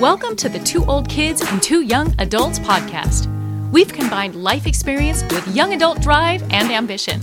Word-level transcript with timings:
Welcome 0.00 0.36
to 0.36 0.50
the 0.50 0.58
Two 0.58 0.84
Old 0.84 1.08
Kids 1.08 1.40
and 1.40 1.62
Two 1.62 1.80
Young 1.80 2.14
Adults 2.18 2.58
podcast. 2.58 3.32
We've 3.72 3.90
combined 3.90 4.34
life 4.34 4.66
experience 4.66 5.22
with 5.22 5.48
young 5.56 5.72
adult 5.72 6.02
drive 6.02 6.42
and 6.52 6.70
ambition. 6.70 7.18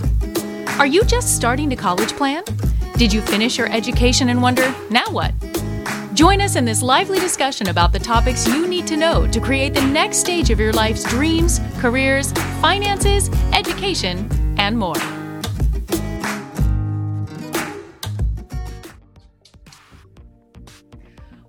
Are 0.80 0.86
you 0.86 1.04
just 1.04 1.36
starting 1.36 1.70
to 1.70 1.76
college 1.76 2.14
plan? 2.14 2.42
Did 2.96 3.12
you 3.12 3.20
finish 3.22 3.58
your 3.58 3.72
education 3.72 4.30
and 4.30 4.42
wonder, 4.42 4.74
now 4.90 5.04
what? 5.10 5.32
Join 6.14 6.40
us 6.40 6.56
in 6.56 6.64
this 6.64 6.82
lively 6.82 7.20
discussion 7.20 7.68
about 7.68 7.92
the 7.92 8.00
topics 8.00 8.44
you 8.48 8.66
need 8.66 8.88
to 8.88 8.96
know 8.96 9.24
to 9.28 9.40
create 9.40 9.72
the 9.72 9.86
next 9.86 10.16
stage 10.16 10.50
of 10.50 10.58
your 10.58 10.72
life's 10.72 11.04
dreams, 11.04 11.60
careers, 11.78 12.32
finances, 12.60 13.30
education, 13.52 14.28
and 14.58 14.76
more. 14.76 15.23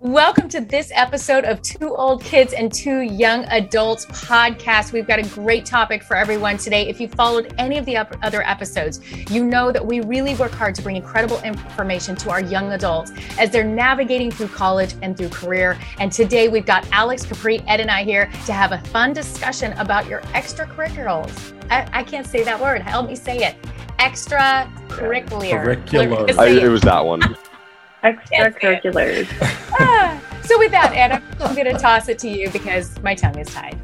Welcome 0.05 0.49
to 0.49 0.61
this 0.61 0.91
episode 0.93 1.45
of 1.45 1.63
Two 1.63 1.95
Old 1.95 2.23
Kids 2.23 2.53
and 2.53 2.71
Two 2.71 2.99
Young 2.99 3.43
Adults 3.45 4.05
podcast. 4.05 4.93
We've 4.93 5.07
got 5.07 5.17
a 5.17 5.27
great 5.29 5.65
topic 5.65 6.03
for 6.03 6.15
everyone 6.15 6.57
today. 6.57 6.87
If 6.87 7.01
you 7.01 7.07
followed 7.07 7.55
any 7.57 7.79
of 7.79 7.85
the 7.85 7.97
other 7.97 8.43
episodes, 8.43 9.01
you 9.31 9.43
know 9.43 9.71
that 9.71 9.83
we 9.83 10.01
really 10.01 10.35
work 10.35 10.51
hard 10.51 10.75
to 10.75 10.83
bring 10.83 10.95
incredible 10.95 11.41
information 11.41 12.15
to 12.17 12.29
our 12.29 12.39
young 12.39 12.73
adults 12.73 13.13
as 13.39 13.49
they're 13.49 13.63
navigating 13.63 14.29
through 14.29 14.49
college 14.49 14.93
and 15.01 15.17
through 15.17 15.29
career. 15.29 15.75
And 15.97 16.11
today 16.11 16.49
we've 16.49 16.67
got 16.67 16.87
Alex 16.91 17.25
Capri, 17.25 17.61
Ed, 17.61 17.79
and 17.79 17.89
I 17.89 18.03
here 18.03 18.29
to 18.45 18.53
have 18.53 18.73
a 18.73 18.77
fun 18.89 19.11
discussion 19.11 19.73
about 19.79 20.05
your 20.07 20.21
extracurriculars. 20.35 21.53
I, 21.71 21.89
I 21.91 22.03
can't 22.03 22.27
say 22.27 22.43
that 22.43 22.61
word. 22.61 22.83
Help 22.83 23.07
me 23.07 23.15
say 23.15 23.37
it. 23.39 23.55
Extracurricular. 23.97 25.83
Curricular. 25.87 26.37
I, 26.37 26.49
it 26.49 26.67
was 26.67 26.83
that 26.83 27.03
one. 27.03 27.23
extracurriculars. 28.13 29.27
ah, 29.79 30.21
so 30.43 30.57
with 30.59 30.71
that, 30.71 30.93
Adam, 30.93 31.23
I'm 31.39 31.55
going 31.55 31.73
to 31.73 31.79
toss 31.79 32.07
it 32.07 32.19
to 32.19 32.29
you 32.29 32.49
because 32.51 33.01
my 33.01 33.15
tongue 33.15 33.37
is 33.39 33.47
tied. 33.47 33.79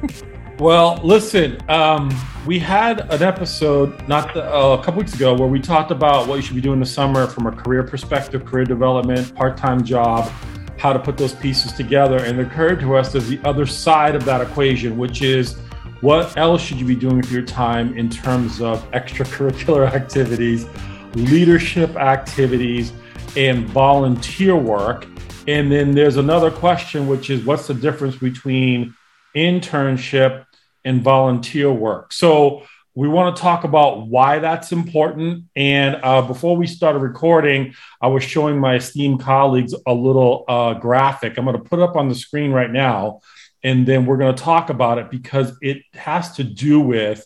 well, 0.58 1.00
listen, 1.02 1.58
um, 1.68 2.14
we 2.46 2.58
had 2.58 3.12
an 3.12 3.22
episode 3.22 4.06
not 4.08 4.32
the, 4.32 4.44
uh, 4.44 4.76
a 4.80 4.84
couple 4.84 5.00
weeks 5.00 5.14
ago 5.14 5.34
where 5.34 5.48
we 5.48 5.60
talked 5.60 5.90
about 5.90 6.28
what 6.28 6.36
you 6.36 6.42
should 6.42 6.54
be 6.54 6.60
doing 6.60 6.78
this 6.78 6.92
summer 6.92 7.26
from 7.26 7.46
a 7.46 7.52
career 7.52 7.82
perspective, 7.82 8.44
career 8.44 8.64
development, 8.64 9.34
part-time 9.34 9.82
job, 9.84 10.30
how 10.78 10.92
to 10.92 10.98
put 10.98 11.16
those 11.16 11.34
pieces 11.34 11.72
together. 11.72 12.18
And 12.18 12.38
it 12.38 12.46
occurred 12.46 12.80
to 12.80 12.96
us 12.96 13.12
there's 13.12 13.28
the 13.28 13.40
other 13.44 13.66
side 13.66 14.14
of 14.14 14.24
that 14.26 14.40
equation, 14.40 14.96
which 14.96 15.22
is 15.22 15.56
what 16.02 16.36
else 16.36 16.62
should 16.62 16.78
you 16.78 16.86
be 16.86 16.94
doing 16.94 17.16
with 17.16 17.32
your 17.32 17.42
time 17.42 17.96
in 17.96 18.08
terms 18.08 18.60
of 18.60 18.88
extracurricular 18.92 19.90
activities, 19.94 20.66
leadership 21.14 21.96
activities, 21.96 22.92
and 23.36 23.66
volunteer 23.68 24.56
work. 24.56 25.06
And 25.46 25.70
then 25.70 25.92
there's 25.92 26.16
another 26.16 26.50
question, 26.50 27.06
which 27.06 27.30
is 27.30 27.44
what's 27.44 27.66
the 27.66 27.74
difference 27.74 28.16
between 28.16 28.94
internship 29.34 30.46
and 30.84 31.02
volunteer 31.02 31.70
work? 31.72 32.12
So 32.12 32.66
we 32.96 33.08
want 33.08 33.36
to 33.36 33.42
talk 33.42 33.64
about 33.64 34.06
why 34.06 34.38
that's 34.38 34.72
important. 34.72 35.44
And 35.54 35.96
uh, 36.02 36.22
before 36.22 36.56
we 36.56 36.66
started 36.66 37.00
recording, 37.00 37.74
I 38.00 38.06
was 38.08 38.24
showing 38.24 38.58
my 38.58 38.76
esteemed 38.76 39.20
colleagues 39.20 39.74
a 39.86 39.92
little 39.92 40.46
uh, 40.48 40.74
graphic. 40.74 41.36
I'm 41.36 41.44
going 41.44 41.58
to 41.58 41.62
put 41.62 41.78
up 41.78 41.94
on 41.94 42.08
the 42.08 42.14
screen 42.14 42.52
right 42.52 42.70
now, 42.70 43.20
and 43.62 43.86
then 43.86 44.06
we're 44.06 44.16
going 44.16 44.34
to 44.34 44.42
talk 44.42 44.70
about 44.70 44.96
it 44.96 45.10
because 45.10 45.56
it 45.60 45.82
has 45.92 46.36
to 46.36 46.44
do 46.44 46.80
with 46.80 47.24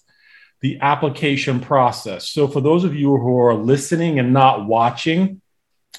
the 0.60 0.80
application 0.80 1.60
process. 1.60 2.28
So, 2.28 2.48
for 2.48 2.60
those 2.60 2.82
of 2.82 2.96
you 2.96 3.16
who 3.16 3.38
are 3.38 3.54
listening 3.54 4.18
and 4.18 4.32
not 4.32 4.66
watching, 4.66 5.40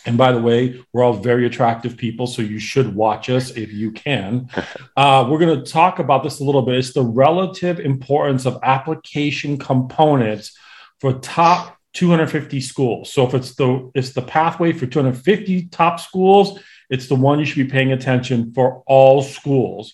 and 0.06 0.18
by 0.18 0.32
the 0.32 0.42
way, 0.42 0.84
we're 0.92 1.04
all 1.04 1.14
very 1.14 1.46
attractive 1.46 1.96
people, 1.98 2.28
so 2.28 2.42
you 2.42 2.60
should 2.60 2.96
watch 2.96 3.30
us 3.30 3.52
if 3.52 3.72
you 3.72 3.92
can. 3.92 4.50
Uh, 4.98 5.26
we're 5.28 5.40
going 5.40 5.58
to 5.58 5.72
talk 5.72 6.00
about 6.00 6.22
this 6.22 6.42
a 6.42 6.44
little 6.44 6.62
bit. 6.62 6.76
It's 6.76 6.94
the 6.94 7.04
relative 7.04 7.80
importance 7.80 8.46
of 8.46 8.60
application 8.62 9.58
components 9.58 10.56
for 11.00 11.14
top 11.14 11.78
250 11.94 12.62
schools. 12.62 13.12
So 13.12 13.26
if 13.26 13.34
it's 13.34 13.56
the 13.56 13.90
it's 13.96 14.12
the 14.12 14.22
pathway 14.22 14.74
for 14.74 14.86
250 14.86 15.68
top 15.68 16.00
schools, 16.00 16.60
it's 16.90 17.08
the 17.08 17.16
one 17.16 17.40
you 17.40 17.46
should 17.46 17.66
be 17.66 17.72
paying 17.72 17.92
attention 17.92 18.54
for 18.54 18.84
all 18.86 19.22
schools. 19.22 19.94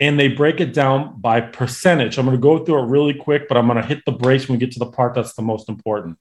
And 0.00 0.18
they 0.18 0.28
break 0.28 0.60
it 0.60 0.72
down 0.72 1.20
by 1.20 1.42
percentage. 1.42 2.18
I'm 2.18 2.24
going 2.24 2.36
to 2.36 2.40
go 2.40 2.64
through 2.64 2.82
it 2.82 2.88
really 2.88 3.14
quick, 3.14 3.46
but 3.46 3.58
I'm 3.58 3.66
going 3.66 3.80
to 3.80 3.86
hit 3.86 4.02
the 4.06 4.12
brakes 4.12 4.48
when 4.48 4.58
we 4.58 4.64
get 4.64 4.72
to 4.72 4.78
the 4.78 4.90
part 4.90 5.14
that's 5.14 5.34
the 5.34 5.42
most 5.42 5.68
important. 5.68 6.18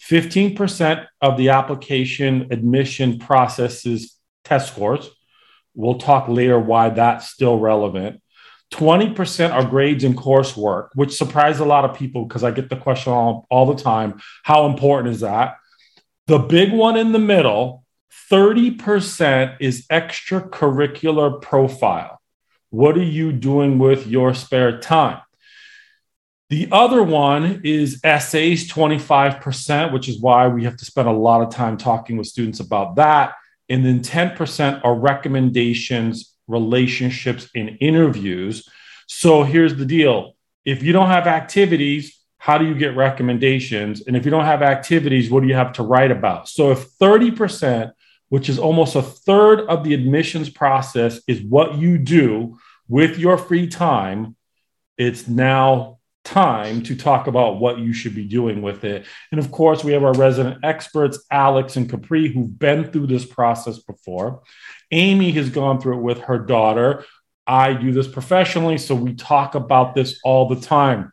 15% 0.00 1.06
of 1.20 1.36
the 1.36 1.50
application 1.50 2.48
admission 2.50 3.18
process 3.18 3.86
is 3.86 4.16
test 4.44 4.68
scores. 4.72 5.10
We'll 5.74 5.98
talk 5.98 6.28
later 6.28 6.58
why 6.58 6.90
that's 6.90 7.30
still 7.30 7.58
relevant. 7.58 8.20
20% 8.72 9.52
are 9.52 9.64
grades 9.64 10.04
and 10.04 10.16
coursework, 10.16 10.88
which 10.94 11.16
surprised 11.16 11.60
a 11.60 11.64
lot 11.64 11.84
of 11.84 11.96
people 11.96 12.24
because 12.24 12.42
I 12.42 12.50
get 12.50 12.68
the 12.68 12.76
question 12.76 13.12
all, 13.12 13.46
all 13.50 13.66
the 13.66 13.82
time 13.82 14.20
how 14.42 14.66
important 14.66 15.14
is 15.14 15.20
that? 15.20 15.56
The 16.26 16.38
big 16.38 16.72
one 16.72 16.96
in 16.96 17.12
the 17.12 17.18
middle, 17.18 17.84
30% 18.30 19.56
is 19.60 19.86
extracurricular 19.88 21.40
profile. 21.40 22.20
What 22.70 22.96
are 22.96 23.02
you 23.02 23.32
doing 23.32 23.78
with 23.78 24.06
your 24.06 24.34
spare 24.34 24.80
time? 24.80 25.20
The 26.50 26.68
other 26.70 27.02
one 27.02 27.62
is 27.64 28.00
essays, 28.04 28.70
25%, 28.70 29.92
which 29.92 30.08
is 30.08 30.20
why 30.20 30.46
we 30.46 30.64
have 30.64 30.76
to 30.76 30.84
spend 30.84 31.08
a 31.08 31.12
lot 31.12 31.40
of 31.40 31.50
time 31.50 31.76
talking 31.76 32.16
with 32.16 32.26
students 32.26 32.60
about 32.60 32.96
that. 32.96 33.34
And 33.68 33.84
then 33.84 34.00
10% 34.00 34.84
are 34.84 34.94
recommendations, 34.94 36.34
relationships, 36.46 37.48
and 37.54 37.78
interviews. 37.80 38.68
So 39.06 39.42
here's 39.42 39.74
the 39.74 39.86
deal 39.86 40.36
if 40.64 40.82
you 40.82 40.92
don't 40.92 41.08
have 41.08 41.26
activities, 41.26 42.18
how 42.38 42.58
do 42.58 42.66
you 42.66 42.74
get 42.74 42.94
recommendations? 42.94 44.06
And 44.06 44.16
if 44.16 44.26
you 44.26 44.30
don't 44.30 44.44
have 44.44 44.62
activities, 44.62 45.30
what 45.30 45.40
do 45.40 45.48
you 45.48 45.54
have 45.54 45.72
to 45.74 45.82
write 45.82 46.10
about? 46.10 46.48
So 46.48 46.72
if 46.72 46.90
30%, 46.98 47.90
which 48.28 48.50
is 48.50 48.58
almost 48.58 48.96
a 48.96 49.02
third 49.02 49.60
of 49.60 49.82
the 49.82 49.94
admissions 49.94 50.50
process, 50.50 51.20
is 51.26 51.40
what 51.40 51.76
you 51.76 51.96
do 51.96 52.58
with 52.86 53.18
your 53.18 53.38
free 53.38 53.66
time, 53.66 54.36
it's 54.98 55.26
now 55.26 55.98
time 56.24 56.82
to 56.82 56.96
talk 56.96 57.26
about 57.26 57.60
what 57.60 57.78
you 57.78 57.92
should 57.92 58.14
be 58.14 58.24
doing 58.24 58.62
with 58.62 58.84
it. 58.84 59.06
And 59.30 59.38
of 59.38 59.50
course, 59.50 59.84
we 59.84 59.92
have 59.92 60.02
our 60.02 60.14
resident 60.14 60.64
experts, 60.64 61.22
Alex 61.30 61.76
and 61.76 61.88
Capri, 61.88 62.28
who've 62.28 62.58
been 62.58 62.90
through 62.90 63.06
this 63.06 63.26
process 63.26 63.78
before. 63.78 64.42
Amy 64.90 65.30
has 65.32 65.50
gone 65.50 65.80
through 65.80 65.98
it 65.98 66.02
with 66.02 66.18
her 66.20 66.38
daughter. 66.38 67.04
I 67.46 67.74
do 67.74 67.92
this 67.92 68.08
professionally, 68.08 68.78
so 68.78 68.94
we 68.94 69.14
talk 69.14 69.54
about 69.54 69.94
this 69.94 70.18
all 70.24 70.48
the 70.48 70.60
time. 70.60 71.12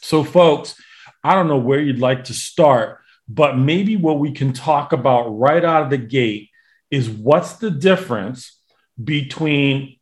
So, 0.00 0.22
folks, 0.22 0.76
I 1.22 1.34
don't 1.34 1.48
know 1.48 1.58
where 1.58 1.80
you'd 1.80 1.98
like 1.98 2.24
to 2.24 2.34
start, 2.34 3.00
but 3.28 3.58
maybe 3.58 3.96
what 3.96 4.20
we 4.20 4.32
can 4.32 4.52
talk 4.52 4.92
about 4.92 5.30
right 5.30 5.64
out 5.64 5.82
of 5.82 5.90
the 5.90 5.98
gate 5.98 6.50
is 6.90 7.10
what's 7.10 7.54
the 7.54 7.70
difference 7.70 8.60
between 9.02 9.98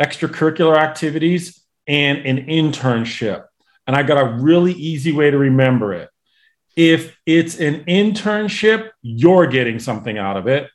extracurricular 0.00 0.76
activities 0.76 1.64
and 1.86 2.18
an 2.18 2.46
internship 2.46 3.44
and 3.86 3.94
I 3.96 4.02
got 4.02 4.18
a 4.18 4.42
really 4.42 4.72
easy 4.72 5.12
way 5.12 5.30
to 5.30 5.38
remember 5.38 5.92
it. 5.92 6.10
If 6.76 7.16
it's 7.24 7.58
an 7.60 7.84
internship, 7.84 8.90
you're 9.02 9.46
getting 9.46 9.78
something 9.78 10.18
out 10.18 10.36
of 10.36 10.46
it. 10.48 10.70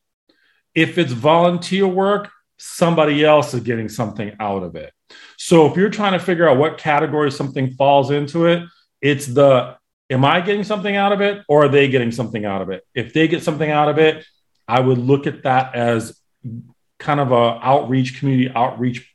If 0.73 0.97
it's 0.97 1.11
volunteer 1.11 1.87
work, 1.87 2.29
somebody 2.57 3.25
else 3.25 3.53
is 3.53 3.61
getting 3.61 3.89
something 3.89 4.35
out 4.39 4.63
of 4.63 4.75
it. 4.75 4.93
So 5.37 5.65
if 5.65 5.75
you're 5.75 5.89
trying 5.89 6.13
to 6.13 6.19
figure 6.19 6.47
out 6.47 6.57
what 6.57 6.77
category 6.77 7.31
something 7.31 7.71
falls 7.71 8.11
into 8.11 8.45
it, 8.45 8.63
it's 9.01 9.25
the 9.25 9.77
am 10.09 10.25
I 10.25 10.41
getting 10.41 10.63
something 10.63 10.95
out 10.95 11.11
of 11.11 11.21
it 11.21 11.43
or 11.47 11.65
are 11.65 11.69
they 11.69 11.87
getting 11.87 12.11
something 12.11 12.45
out 12.45 12.61
of 12.61 12.69
it? 12.69 12.85
If 12.93 13.13
they 13.13 13.27
get 13.27 13.43
something 13.43 13.69
out 13.69 13.89
of 13.89 13.97
it, 13.97 14.25
I 14.67 14.79
would 14.79 14.97
look 14.97 15.27
at 15.27 15.43
that 15.43 15.75
as 15.75 16.19
kind 16.99 17.19
of 17.19 17.31
a 17.31 17.59
outreach 17.61 18.19
community 18.19 18.51
outreach 18.53 19.08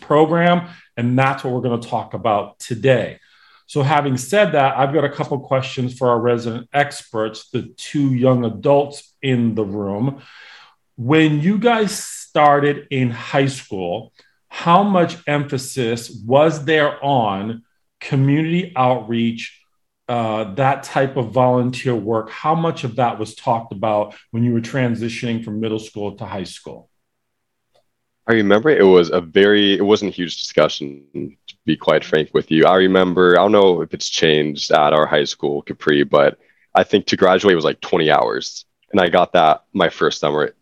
program 0.00 0.68
and 0.96 1.18
that's 1.18 1.44
what 1.44 1.52
we're 1.52 1.60
going 1.60 1.80
to 1.80 1.88
talk 1.88 2.14
about 2.14 2.58
today. 2.58 3.18
So, 3.66 3.82
having 3.82 4.16
said 4.16 4.52
that, 4.52 4.76
I've 4.76 4.92
got 4.92 5.04
a 5.04 5.10
couple 5.10 5.38
questions 5.40 5.96
for 5.96 6.10
our 6.10 6.20
resident 6.20 6.68
experts, 6.72 7.48
the 7.50 7.62
two 7.76 8.14
young 8.14 8.44
adults 8.44 9.14
in 9.22 9.54
the 9.54 9.64
room. 9.64 10.22
When 10.96 11.40
you 11.40 11.58
guys 11.58 11.98
started 11.98 12.86
in 12.90 13.10
high 13.10 13.46
school, 13.46 14.12
how 14.48 14.82
much 14.82 15.16
emphasis 15.26 16.10
was 16.10 16.64
there 16.64 17.02
on 17.04 17.64
community 18.00 18.72
outreach, 18.76 19.60
uh, 20.08 20.54
that 20.54 20.82
type 20.82 21.16
of 21.16 21.32
volunteer 21.32 21.94
work? 21.94 22.30
How 22.30 22.54
much 22.54 22.84
of 22.84 22.96
that 22.96 23.18
was 23.18 23.34
talked 23.34 23.72
about 23.72 24.14
when 24.30 24.44
you 24.44 24.52
were 24.52 24.60
transitioning 24.60 25.42
from 25.42 25.58
middle 25.58 25.78
school 25.78 26.16
to 26.16 26.26
high 26.26 26.44
school? 26.44 26.90
I 28.26 28.32
remember 28.34 28.70
it 28.70 28.84
was 28.86 29.10
a 29.10 29.20
very, 29.20 29.74
it 29.76 29.84
wasn't 29.84 30.12
a 30.12 30.14
huge 30.14 30.38
discussion, 30.38 31.04
to 31.14 31.56
be 31.66 31.76
quite 31.76 32.04
frank 32.04 32.30
with 32.32 32.50
you. 32.50 32.66
I 32.66 32.76
remember, 32.76 33.38
I 33.38 33.42
don't 33.42 33.52
know 33.52 33.82
if 33.82 33.92
it's 33.92 34.08
changed 34.08 34.70
at 34.72 34.92
our 34.94 35.06
high 35.06 35.24
school, 35.24 35.62
Capri, 35.62 36.04
but 36.04 36.38
I 36.74 36.84
think 36.84 37.06
to 37.06 37.16
graduate 37.16 37.54
was 37.56 37.64
like 37.64 37.80
20 37.80 38.10
hours. 38.10 38.64
And 38.92 39.00
I 39.00 39.08
got 39.08 39.32
that 39.32 39.64
my 39.72 39.88
first 39.90 40.20
summer. 40.20 40.54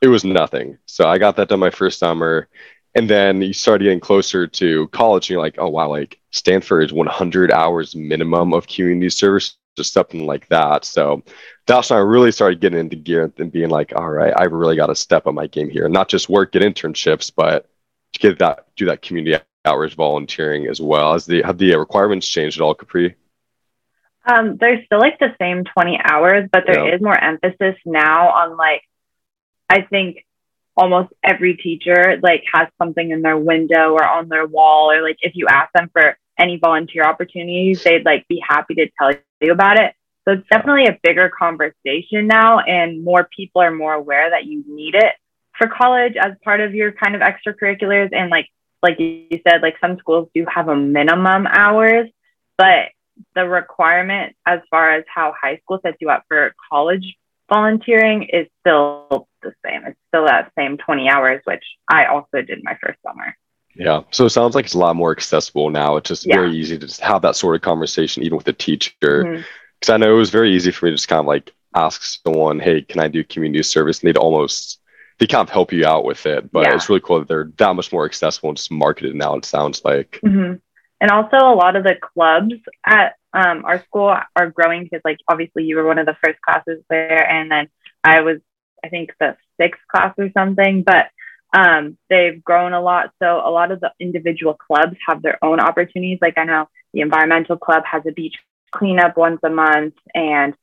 it 0.00 0.08
was 0.08 0.24
nothing. 0.24 0.78
So 0.86 1.08
I 1.08 1.18
got 1.18 1.36
that 1.36 1.48
done 1.48 1.60
my 1.60 1.70
first 1.70 1.98
summer. 1.98 2.48
And 2.94 3.08
then 3.10 3.42
you 3.42 3.52
started 3.52 3.84
getting 3.84 4.00
closer 4.00 4.46
to 4.46 4.88
college 4.88 5.26
and 5.26 5.30
you're 5.30 5.42
like, 5.42 5.56
oh, 5.58 5.68
wow, 5.68 5.88
like 5.88 6.20
Stanford 6.30 6.84
is 6.84 6.92
100 6.92 7.52
hours 7.52 7.94
minimum 7.94 8.52
of 8.54 8.66
community 8.66 9.10
service, 9.10 9.56
just 9.76 9.92
something 9.92 10.26
like 10.26 10.48
that. 10.48 10.84
So 10.84 11.22
that's 11.68 11.90
when 11.90 11.98
I 11.98 12.02
really 12.02 12.32
started 12.32 12.60
getting 12.60 12.80
into 12.80 12.96
gear 12.96 13.30
and 13.38 13.52
being 13.52 13.68
like, 13.68 13.92
all 13.94 14.10
right, 14.10 14.32
I've 14.36 14.52
really 14.52 14.74
got 14.74 14.86
to 14.86 14.96
step 14.96 15.26
up 15.26 15.34
my 15.34 15.46
game 15.46 15.68
here. 15.68 15.88
Not 15.88 16.08
just 16.08 16.28
work, 16.28 16.52
get 16.52 16.62
internships, 16.62 17.30
but 17.34 17.68
to 18.14 18.18
get 18.20 18.38
that, 18.38 18.66
do 18.74 18.86
that 18.86 19.02
community 19.02 19.40
hours 19.66 19.92
volunteering 19.92 20.66
as 20.66 20.80
well. 20.80 21.14
As 21.14 21.26
the, 21.26 21.42
have 21.42 21.58
the 21.58 21.76
requirements 21.76 22.26
changed 22.26 22.58
at 22.58 22.62
all, 22.62 22.74
Capri? 22.74 23.14
Um, 24.26 24.56
there's 24.56 24.84
still 24.86 24.98
like 24.98 25.18
the 25.18 25.34
same 25.38 25.64
20 25.64 26.00
hours, 26.02 26.48
but 26.50 26.64
there 26.66 26.86
Yeah. 26.88 26.94
is 26.94 27.02
more 27.02 27.18
emphasis 27.18 27.76
now 27.84 28.30
on 28.30 28.56
like, 28.56 28.82
I 29.68 29.82
think 29.82 30.24
almost 30.76 31.12
every 31.22 31.56
teacher 31.56 32.18
like 32.22 32.44
has 32.52 32.68
something 32.78 33.10
in 33.10 33.20
their 33.20 33.36
window 33.36 33.92
or 33.92 34.04
on 34.04 34.28
their 34.28 34.46
wall, 34.46 34.90
or 34.90 35.02
like 35.02 35.18
if 35.20 35.32
you 35.34 35.46
ask 35.48 35.70
them 35.72 35.90
for 35.92 36.16
any 36.38 36.56
volunteer 36.56 37.04
opportunities, 37.04 37.82
they'd 37.82 38.04
like 38.04 38.26
be 38.28 38.42
happy 38.46 38.74
to 38.76 38.88
tell 38.98 39.12
you 39.40 39.52
about 39.52 39.78
it. 39.78 39.92
So 40.28 40.34
it's 40.34 40.48
definitely 40.50 40.86
a 40.86 40.98
bigger 41.02 41.30
conversation 41.30 42.26
now, 42.26 42.58
and 42.58 43.02
more 43.02 43.26
people 43.34 43.62
are 43.62 43.70
more 43.70 43.94
aware 43.94 44.28
that 44.28 44.44
you 44.44 44.62
need 44.68 44.94
it 44.94 45.14
for 45.56 45.68
college 45.68 46.16
as 46.16 46.32
part 46.44 46.60
of 46.60 46.74
your 46.74 46.92
kind 46.92 47.14
of 47.14 47.22
extracurriculars. 47.22 48.10
And 48.12 48.28
like, 48.28 48.46
like 48.82 49.00
you 49.00 49.40
said, 49.48 49.62
like 49.62 49.76
some 49.80 49.96
schools 49.98 50.28
do 50.34 50.44
have 50.46 50.68
a 50.68 50.76
minimum 50.76 51.46
hours, 51.46 52.10
but 52.58 52.90
the 53.34 53.48
requirement 53.48 54.36
as 54.44 54.60
far 54.70 54.90
as 54.90 55.04
how 55.12 55.34
high 55.40 55.56
school 55.64 55.80
sets 55.82 55.96
you 56.00 56.10
up 56.10 56.24
for 56.28 56.54
college 56.70 57.16
volunteering 57.48 58.24
is 58.24 58.48
still 58.60 59.28
the 59.42 59.54
same. 59.64 59.86
It's 59.86 59.98
still 60.08 60.26
that 60.26 60.52
same 60.58 60.76
20 60.76 61.08
hours, 61.08 61.40
which 61.44 61.64
I 61.90 62.04
also 62.04 62.42
did 62.42 62.62
my 62.62 62.76
first 62.82 62.98
summer. 63.02 63.34
Yeah. 63.74 64.02
So 64.10 64.26
it 64.26 64.30
sounds 64.30 64.54
like 64.54 64.66
it's 64.66 64.74
a 64.74 64.78
lot 64.78 64.94
more 64.94 65.10
accessible 65.10 65.70
now. 65.70 65.96
It's 65.96 66.08
just 66.08 66.26
Yeah. 66.26 66.36
very 66.36 66.52
easy 66.54 66.78
to 66.78 66.86
just 66.86 67.00
have 67.00 67.22
that 67.22 67.34
sort 67.34 67.56
of 67.56 67.62
conversation, 67.62 68.24
even 68.24 68.36
with 68.36 68.44
the 68.44 68.52
teacher. 68.52 69.24
Mhm. 69.24 69.44
Because 69.80 69.92
I 69.92 69.96
know 69.96 70.12
it 70.14 70.18
was 70.18 70.30
very 70.30 70.54
easy 70.54 70.70
for 70.70 70.86
me 70.86 70.90
to 70.90 70.96
just 70.96 71.08
kind 71.08 71.20
of 71.20 71.26
like 71.26 71.54
ask 71.74 72.02
someone, 72.02 72.58
hey, 72.58 72.82
can 72.82 73.00
I 73.00 73.08
do 73.08 73.24
community 73.24 73.62
service? 73.62 74.00
And 74.00 74.08
they'd 74.08 74.16
almost, 74.16 74.80
they 75.18 75.26
kind 75.26 75.46
of 75.46 75.52
help 75.52 75.72
you 75.72 75.86
out 75.86 76.04
with 76.04 76.26
it. 76.26 76.50
But 76.50 76.66
Yeah. 76.66 76.74
it's 76.74 76.88
really 76.88 77.00
cool 77.00 77.18
that 77.20 77.28
they're 77.28 77.50
that 77.58 77.76
much 77.76 77.92
more 77.92 78.04
accessible 78.04 78.48
and 78.50 78.56
just 78.56 78.70
marketed 78.70 79.14
now, 79.14 79.36
it 79.36 79.44
sounds 79.44 79.84
like. 79.84 80.18
hmm 80.22 80.54
And 81.00 81.10
also, 81.10 81.36
a 81.36 81.54
lot 81.54 81.76
of 81.76 81.84
the 81.84 81.94
clubs 81.94 82.54
at 82.84 83.14
um, 83.32 83.64
our 83.64 83.82
school 83.84 84.16
are 84.34 84.50
growing 84.50 84.84
because, 84.84 85.02
like, 85.04 85.18
obviously, 85.28 85.64
you 85.64 85.76
were 85.76 85.86
one 85.86 85.98
of 85.98 86.06
the 86.06 86.16
first 86.24 86.40
classes 86.40 86.82
there, 86.88 87.30
and 87.30 87.50
then 87.50 87.68
I 88.02 88.22
was, 88.22 88.38
I 88.84 88.88
think, 88.88 89.12
the 89.20 89.36
sixth 89.60 89.82
class 89.90 90.14
or 90.18 90.30
something. 90.32 90.82
But 90.82 91.10
um, 91.56 91.96
they've 92.10 92.42
grown 92.42 92.72
a 92.72 92.80
lot. 92.80 93.12
So 93.22 93.40
a 93.44 93.50
lot 93.50 93.70
of 93.70 93.80
the 93.80 93.92
individual 94.00 94.54
clubs 94.54 94.96
have 95.06 95.22
their 95.22 95.42
own 95.42 95.60
opportunities. 95.60 96.18
Like 96.20 96.36
I 96.36 96.44
know 96.44 96.68
the 96.92 97.00
environmental 97.00 97.56
club 97.56 97.84
has 97.86 98.02
a 98.06 98.12
beach 98.12 98.36
cleanup 98.70 99.16
once 99.16 99.40
a 99.44 99.50
month, 99.50 99.94
and 100.14 100.54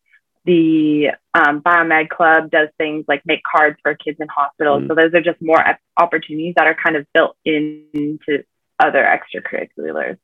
the 0.45 1.09
um, 1.33 1.61
biomed 1.61 2.09
club 2.09 2.51
does 2.51 2.69
things 2.77 3.05
like 3.07 3.23
make 3.25 3.41
cards 3.43 3.77
for 3.81 3.95
kids 3.95 4.17
in 4.19 4.27
hospitals. 4.27 4.83
Mm. 4.83 4.87
So 4.87 4.95
those 4.95 5.13
are 5.13 5.21
just 5.21 5.41
more 5.41 5.63
opportunities 5.97 6.53
that 6.57 6.67
are 6.67 6.75
kind 6.75 6.95
of 6.95 7.05
built 7.13 7.35
into 7.43 8.43
other 8.79 9.03
extracurriculars. 9.03 10.17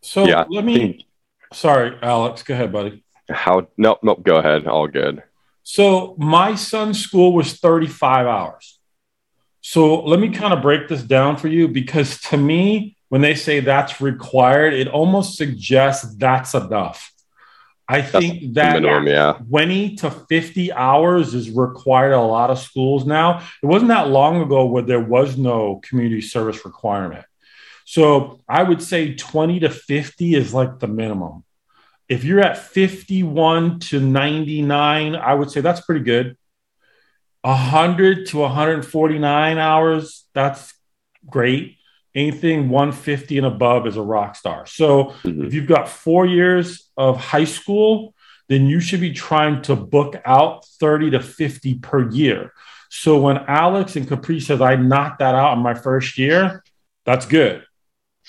So 0.00 0.26
Yeah, 0.26 0.44
let 0.48 0.64
me. 0.64 0.78
think- 0.78 1.02
Sorry, 1.52 1.96
Alex. 2.02 2.42
Go 2.42 2.54
ahead, 2.54 2.72
buddy. 2.72 3.04
How, 3.30 3.68
nope, 3.76 4.00
nope, 4.02 4.22
go 4.22 4.36
ahead. 4.36 4.66
All 4.66 4.88
good. 4.88 5.22
So 5.62 6.14
my 6.18 6.54
son's 6.54 7.00
school 7.00 7.32
was 7.32 7.54
35 7.54 8.26
hours. 8.26 8.78
So 9.60 10.02
let 10.04 10.20
me 10.20 10.30
kind 10.30 10.52
of 10.52 10.62
break 10.62 10.88
this 10.88 11.02
down 11.02 11.36
for 11.36 11.48
you 11.48 11.68
because 11.68 12.20
to 12.22 12.36
me, 12.36 12.95
when 13.08 13.20
they 13.20 13.34
say 13.34 13.60
that's 13.60 14.00
required, 14.00 14.74
it 14.74 14.88
almost 14.88 15.36
suggests 15.36 16.14
that's 16.16 16.54
enough. 16.54 17.12
I 17.88 18.02
think 18.02 18.54
that 18.54 18.82
minimum, 18.82 19.06
yeah. 19.06 19.34
20 19.48 19.96
to 19.96 20.10
50 20.10 20.72
hours 20.72 21.34
is 21.34 21.50
required 21.50 22.12
at 22.12 22.18
a 22.18 22.20
lot 22.20 22.50
of 22.50 22.58
schools 22.58 23.06
now. 23.06 23.46
It 23.62 23.66
wasn't 23.66 23.90
that 23.90 24.08
long 24.08 24.42
ago 24.42 24.66
where 24.66 24.82
there 24.82 25.00
was 25.00 25.38
no 25.38 25.80
community 25.84 26.20
service 26.20 26.64
requirement. 26.64 27.24
So 27.84 28.40
I 28.48 28.64
would 28.64 28.82
say 28.82 29.14
20 29.14 29.60
to 29.60 29.70
50 29.70 30.34
is 30.34 30.52
like 30.52 30.80
the 30.80 30.88
minimum. 30.88 31.44
If 32.08 32.24
you're 32.24 32.40
at 32.40 32.58
51 32.58 33.78
to 33.80 34.00
99, 34.00 35.14
I 35.14 35.34
would 35.34 35.52
say 35.52 35.60
that's 35.60 35.80
pretty 35.80 36.04
good. 36.04 36.36
100 37.42 38.26
to 38.26 38.38
149 38.38 39.58
hours, 39.58 40.24
that's 40.34 40.74
great. 41.28 41.75
Anything 42.16 42.70
150 42.70 43.36
and 43.36 43.46
above 43.46 43.86
is 43.86 43.96
a 43.96 44.02
rock 44.02 44.34
star. 44.36 44.64
So 44.66 45.12
Mhm. 45.24 45.46
if 45.46 45.54
you've 45.54 45.66
got 45.66 45.88
four 45.88 46.26
years 46.26 46.90
of 46.96 47.20
high 47.20 47.44
school, 47.44 48.14
then 48.48 48.66
you 48.66 48.80
should 48.80 49.00
be 49.00 49.12
trying 49.12 49.60
to 49.62 49.76
book 49.76 50.16
out 50.24 50.64
30 50.80 51.10
to 51.10 51.20
50 51.20 51.74
per 51.74 52.08
year. 52.08 52.52
So 52.88 53.20
when 53.20 53.38
Alex 53.46 53.96
and 53.96 54.08
Capri 54.08 54.40
says, 54.40 54.62
I 54.62 54.76
knocked 54.76 55.18
that 55.18 55.34
out 55.34 55.56
in 55.56 55.62
my 55.62 55.74
first 55.74 56.16
year, 56.16 56.64
that's 57.04 57.26
good. 57.26 57.64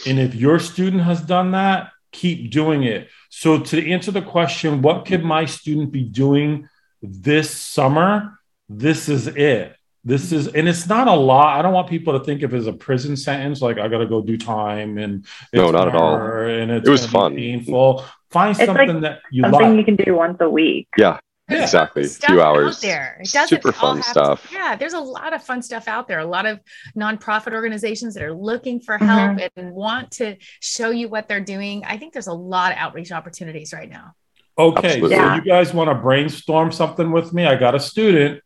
And 0.06 0.20
if 0.20 0.36
your 0.36 0.60
student 0.60 1.04
has 1.04 1.22
done 1.22 1.52
that, 1.52 1.92
keep 2.12 2.52
doing 2.52 2.84
it. 2.84 3.08
So 3.30 3.60
to 3.60 3.90
answer 3.90 4.12
the 4.12 4.22
question, 4.22 4.82
what 4.82 5.06
could 5.06 5.24
my 5.24 5.46
student 5.46 5.94
be 5.94 6.04
doing 6.04 6.68
this 7.02 7.50
summer? 7.52 8.38
This 8.68 9.08
is 9.08 9.28
it. 9.28 9.77
This 10.08 10.32
is, 10.32 10.48
and 10.48 10.70
it's 10.70 10.88
not 10.88 11.08
a 11.10 11.14
lot. 11.14 11.60
I 11.60 11.62
don't 11.62 11.74
want 11.74 11.90
people 11.90 12.18
to 12.18 12.24
think 12.24 12.42
of 12.44 12.54
it 12.54 12.58
as 12.58 12.68
a 12.68 12.72
prison 12.74 13.18
sentence, 13.18 13.62
like 13.62 13.78
I 13.78 13.88
got 13.90 13.98
to 13.98 14.06
go 14.06 14.22
do 14.22 14.38
time 14.38 14.98
and 14.98 15.26
No, 15.54 15.70
not 15.70 15.90
at 15.90 15.96
all. 15.96 16.16
And 16.16 16.72
it's 16.72 16.88
It 16.88 16.92
was 16.92 17.06
fun. 17.06 17.36
painful. 17.36 18.06
Find 18.32 18.52
It's 18.52 18.60
like 18.60 18.68
something 18.68 19.02
that 19.02 19.20
you 19.32 19.42
like. 19.44 19.52
Something 19.52 19.70
like. 19.72 19.78
you 19.80 19.84
can 19.84 19.96
do 20.06 20.16
once 20.16 20.38
a 20.40 20.50
week. 20.50 20.88
Yeah. 20.98 21.20
Yeah. 21.50 21.64
Exactly. 21.64 22.04
Stuff 22.06 22.30
Few 22.32 22.42
out 22.42 22.56
hours. 22.58 22.80
there. 22.82 23.18
It 23.22 23.32
doesn't 23.32 23.48
Super 23.50 23.70
all 23.70 23.96
fun 23.96 23.98
have 23.98 24.06
to- 24.06 24.12
stuff. 24.12 24.50
yeah, 24.52 24.76
there's 24.78 24.94
a 24.94 25.00
lot 25.00 25.34
of 25.34 25.44
fun 25.44 25.62
stuff 25.62 25.88
out 25.90 26.08
there. 26.08 26.20
A 26.20 26.26
lot 26.26 26.46
of 26.46 26.60
nonprofit 26.98 27.54
organizations 27.54 28.14
that 28.16 28.24
are 28.24 28.34
looking 28.34 28.80
for 28.80 28.98
Mhm. 28.98 29.06
help 29.38 29.52
and 29.58 29.72
want 29.72 30.12
to 30.20 30.36
show 30.62 30.90
you 30.90 31.08
what 31.10 31.28
they're 31.30 31.40
doing. 31.42 31.84
I 31.86 31.98
think 31.98 32.14
there's 32.14 32.28
a 32.28 32.34
lot 32.34 32.72
of 32.74 32.78
outreach 32.78 33.12
opportunities 33.12 33.74
right 33.74 33.90
now. 33.90 34.12
Okay, 34.60 34.88
Absolutely. 34.88 35.16
so 35.18 35.22
Yeah. 35.22 35.36
you 35.36 35.42
guys 35.42 35.74
want 35.74 35.90
to 35.90 35.96
brainstorm 35.96 36.72
something 36.72 37.12
with 37.12 37.32
me? 37.34 37.46
I 37.46 37.56
got 37.56 37.76
a 37.76 37.80
student 37.80 38.42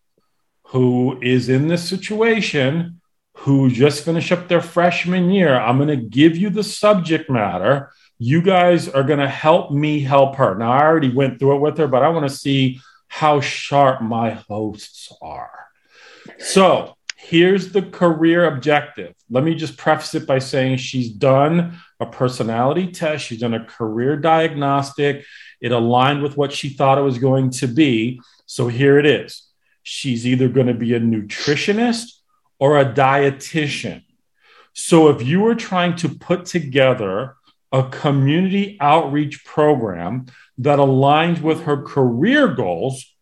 who 0.72 1.20
is 1.22 1.50
in 1.50 1.68
this 1.68 1.88
situation 1.88 3.02
who 3.36 3.70
just 3.70 4.06
finished 4.06 4.32
up 4.32 4.48
their 4.48 4.62
freshman 4.62 5.30
year. 5.30 5.60
I'm 5.60 5.78
going 5.78 5.90
to 5.90 5.98
give 5.98 6.38
you 6.38 6.50
the 6.50 6.64
subject 6.64 7.30
matter. 7.30 7.92
You 8.20 8.42
guys 8.42 8.88
are 8.88 9.04
going 9.04 9.20
to 9.20 9.28
help 9.28 9.72
me 9.72 10.00
help 10.00 10.38
her. 10.38 10.56
Now, 10.56 10.72
I 10.72 10.84
already 10.84 11.14
went 11.14 11.40
through 11.40 11.58
it 11.58 11.60
with 11.60 11.78
her, 11.78 11.88
but 11.88 12.04
I 12.04 12.10
want 12.10 12.30
to 12.30 12.36
see 12.36 12.80
how 13.10 13.42
sharp 13.42 14.02
my 14.02 14.30
hosts 14.32 15.12
are. 15.22 15.68
So, 16.38 16.96
here's 17.18 17.74
the 17.74 17.82
career 17.82 18.46
objective. 18.46 19.14
Let 19.30 19.44
me 19.44 19.56
just 19.56 19.78
preface 19.78 20.16
it 20.16 20.26
by 20.26 20.40
saying 20.40 20.78
she's 20.78 21.10
done 21.10 21.80
a 22.00 22.06
personality 22.06 22.92
test, 22.92 23.26
she's 23.26 23.42
done 23.42 23.56
a 23.56 23.66
career 23.66 24.16
diagnostic. 24.16 25.26
It 25.60 25.74
aligned 25.74 26.24
with 26.24 26.38
what 26.38 26.54
she 26.54 26.70
thought 26.70 26.98
it 26.98 27.02
was 27.02 27.18
going 27.18 27.50
to 27.52 27.68
be. 27.68 28.22
So 28.46 28.70
here 28.70 28.98
it 28.98 29.06
is. 29.06 29.51
She's 29.84 30.28
either 30.28 30.48
going 30.48 30.68
to 30.68 30.74
be 30.74 30.94
a 30.94 31.00
nutritionist 31.00 32.20
or 32.60 32.78
a 32.78 32.86
dietitian. 32.86 34.04
So 34.74 35.10
if 35.10 35.22
you 35.22 35.42
were 35.42 35.56
trying 35.56 35.96
to 35.98 36.10
put 36.10 36.46
together 36.46 37.36
a 37.72 37.84
community 37.84 38.78
outreach 38.80 39.44
program 39.46 40.28
that 40.58 40.80
aligned 40.80 41.42
with 41.42 41.64
her 41.64 41.82
career 41.82 42.48
goals, 42.50 43.14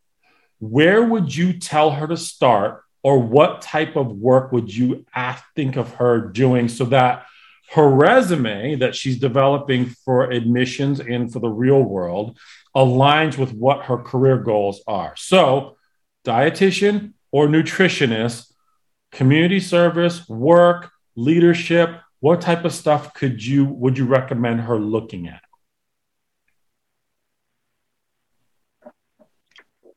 where 0.60 1.04
would 1.04 1.36
you 1.36 1.54
tell 1.54 1.92
her 1.92 2.08
to 2.08 2.18
start 2.18 2.84
or 3.02 3.20
what 3.20 3.62
type 3.62 3.96
of 3.96 4.12
work 4.12 4.52
would 4.52 4.74
you 4.74 5.06
ask, 5.16 5.44
think 5.56 5.78
of 5.78 5.94
her 5.96 6.20
doing 6.20 6.68
so 6.68 6.86
that 6.86 7.26
her 7.72 7.88
resume 7.88 8.76
that 8.76 8.96
she's 8.96 9.20
developing 9.20 9.86
for 9.86 10.30
admissions 10.30 11.00
and 11.00 11.32
for 11.32 11.40
the 11.40 11.50
real 11.50 11.82
world 11.82 12.38
aligns 12.76 13.38
with 13.38 13.54
what 13.54 13.86
her 13.86 13.98
career 13.98 14.38
goals 14.38 14.82
are. 14.88 15.14
So, 15.16 15.78
dietitian 16.26 17.14
or 17.32 17.48
nutritionist, 17.48 18.52
community 19.12 19.60
service, 19.60 20.28
work, 20.28 20.92
leadership, 21.16 22.02
what 22.20 22.42
type 22.42 22.66
of 22.66 22.74
stuff 22.74 23.14
could 23.14 23.44
you 23.44 23.66
would 23.66 23.98
you 23.98 24.06
recommend 24.06 24.62
her 24.62 24.78
looking 24.78 25.28
at? 25.28 25.42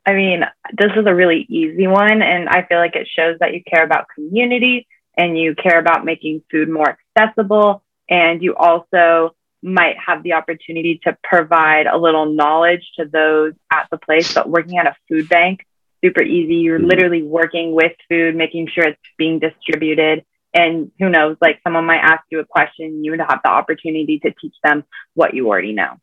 I 0.05 0.13
mean, 0.13 0.43
this 0.77 0.91
is 0.97 1.05
a 1.05 1.15
really 1.15 1.45
easy 1.49 1.87
one, 1.87 2.21
and 2.21 2.49
I 2.49 2.65
feel 2.65 2.77
like 2.77 2.95
it 2.95 3.07
shows 3.07 3.37
that 3.39 3.53
you 3.53 3.61
care 3.65 3.83
about 3.83 4.07
community 4.13 4.85
and 5.17 5.37
you 5.37 5.55
care 5.55 5.79
about 5.79 6.03
making 6.03 6.43
food 6.51 6.69
more 6.69 6.97
accessible, 7.17 7.83
and 8.09 8.41
you 8.41 8.55
also 8.55 9.35
might 9.61 9.95
have 9.97 10.23
the 10.23 10.33
opportunity 10.33 10.99
to 11.05 11.17
provide 11.23 11.87
a 11.87 11.97
little 11.97 12.33
knowledge 12.33 12.91
to 12.97 13.05
those 13.05 13.53
at 13.71 13.87
the 13.91 13.97
place. 13.97 14.33
But 14.33 14.49
working 14.49 14.77
at 14.77 14.87
a 14.87 14.95
food 15.07 15.29
bank 15.29 15.65
super 16.03 16.21
easy. 16.23 16.55
You're 16.55 16.79
Mhm. 16.79 16.89
literally 16.89 17.23
working 17.23 17.73
with 17.73 17.93
food, 18.09 18.35
making 18.35 18.67
sure 18.67 18.85
it's 18.85 18.99
being 19.17 19.39
distributed. 19.39 20.25
And 20.53 20.91
who 20.99 21.09
knows, 21.09 21.37
like 21.41 21.59
someone 21.63 21.85
might 21.85 21.99
ask 22.01 22.23
you 22.29 22.39
a 22.39 22.45
question, 22.45 23.03
you 23.03 23.11
would 23.11 23.19
have 23.21 23.39
the 23.43 23.49
opportunity 23.49 24.19
to 24.19 24.31
teach 24.39 24.53
them 24.63 24.83
what 25.13 25.33
you 25.33 25.47
already 25.47 25.73
know. 25.73 25.93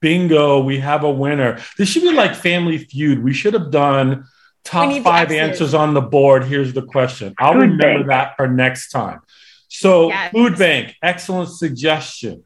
Bingo, 0.00 0.60
we 0.60 0.78
have 0.78 1.02
a 1.04 1.10
winner. 1.10 1.58
This 1.76 1.88
should 1.88 2.02
be 2.02 2.12
like 2.12 2.34
Family 2.34 2.78
Feud. 2.78 3.22
We 3.22 3.32
should 3.32 3.54
have 3.54 3.70
done 3.70 4.24
top 4.64 5.02
five 5.02 5.30
X's. 5.30 5.36
answers 5.38 5.74
on 5.74 5.94
the 5.94 6.00
board. 6.00 6.44
Here's 6.44 6.72
the 6.72 6.82
question. 6.82 7.34
I'll 7.38 7.52
Food 7.54 7.60
remember 7.60 7.82
bank. 7.84 8.06
that 8.08 8.36
for 8.36 8.46
next 8.48 8.90
time. 8.90 9.20
So, 9.68 10.08
Yes. 10.08 10.32
food 10.32 10.56
bank, 10.58 10.94
excellent 11.02 11.48
suggestion. 11.50 12.44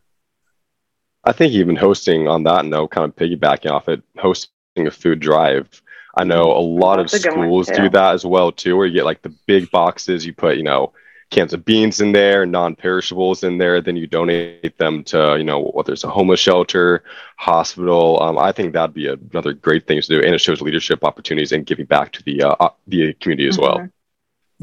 I 1.24 1.32
think 1.32 1.52
even 1.52 1.76
hosting 1.76 2.26
on 2.26 2.42
that 2.44 2.64
note, 2.64 2.88
kind 2.90 3.04
of 3.08 3.14
piggybacking 3.16 3.70
off 3.70 3.88
it, 3.88 4.02
hosting 4.18 4.50
a 4.86 4.90
food 4.90 5.20
drive. 5.20 5.68
I 6.14 6.24
know 6.24 6.52
a 6.52 6.60
lot 6.60 6.96
That's 6.96 7.14
of 7.14 7.20
schools 7.20 7.68
do 7.68 7.88
that 7.90 8.14
as 8.14 8.24
well 8.24 8.52
too, 8.52 8.76
where 8.76 8.86
you 8.86 8.94
get 8.94 9.04
like 9.04 9.22
the 9.22 9.34
big 9.46 9.70
boxes, 9.70 10.26
you 10.26 10.34
put, 10.34 10.56
you 10.56 10.62
know, 10.62 10.92
cans 11.30 11.54
of 11.54 11.64
beans 11.64 12.00
in 12.00 12.12
there, 12.12 12.44
non-perishables 12.44 13.42
in 13.42 13.56
there, 13.56 13.80
then 13.80 13.96
you 13.96 14.06
donate 14.06 14.76
them 14.76 15.02
to, 15.04 15.36
you 15.38 15.44
know, 15.44 15.70
whether 15.72 15.92
it's 15.94 16.04
a 16.04 16.10
homeless 16.10 16.38
shelter, 16.38 17.02
hospital. 17.36 18.22
Um, 18.22 18.38
I 18.38 18.52
think 18.52 18.74
that'd 18.74 18.94
be 18.94 19.08
another 19.08 19.54
great 19.54 19.86
thing 19.86 20.00
to 20.00 20.06
do, 20.06 20.20
and 20.20 20.34
it 20.34 20.40
shows 20.40 20.60
leadership 20.60 21.02
opportunities 21.02 21.52
and 21.52 21.64
giving 21.64 21.86
back 21.86 22.12
to 22.12 22.22
the 22.24 22.42
uh, 22.42 22.56
uh, 22.60 22.68
the 22.86 23.14
community 23.14 23.48
as 23.48 23.58
well. 23.58 23.88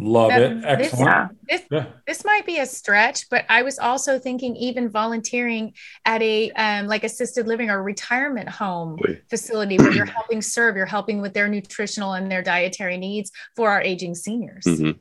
Love 0.01 0.29
That- 0.29 0.41
it. 0.41 0.55
this- 0.61 0.65
Excellent. 0.93 1.07
Yeah. 1.09 1.27
This 1.57 1.61
Yeah. 1.71 1.85
this 2.07 2.25
might 2.25 2.45
be 2.45 2.57
a 2.59 2.65
stretch, 2.65 3.29
but 3.29 3.45
I 3.49 3.63
was 3.63 3.77
also 3.79 4.17
thinking 4.17 4.55
even 4.55 4.89
volunteering 4.89 5.73
at 6.05 6.21
a 6.21 6.51
um, 6.51 6.87
like 6.87 7.03
assisted 7.03 7.47
living 7.47 7.69
or 7.69 7.83
retirement 7.83 8.47
home 8.49 8.97
Really? 9.01 9.19
facility 9.29 9.77
where 9.77 9.91
you're 9.91 10.05
helping 10.05 10.41
serve, 10.41 10.75
you're 10.77 10.85
helping 10.85 11.21
with 11.21 11.33
their 11.33 11.47
nutritional 11.47 12.13
and 12.13 12.31
their 12.31 12.41
dietary 12.41 12.97
needs 12.97 13.31
for 13.55 13.69
our 13.69 13.81
aging 13.81 14.15
seniors. 14.15 14.63
hmm 14.65 14.91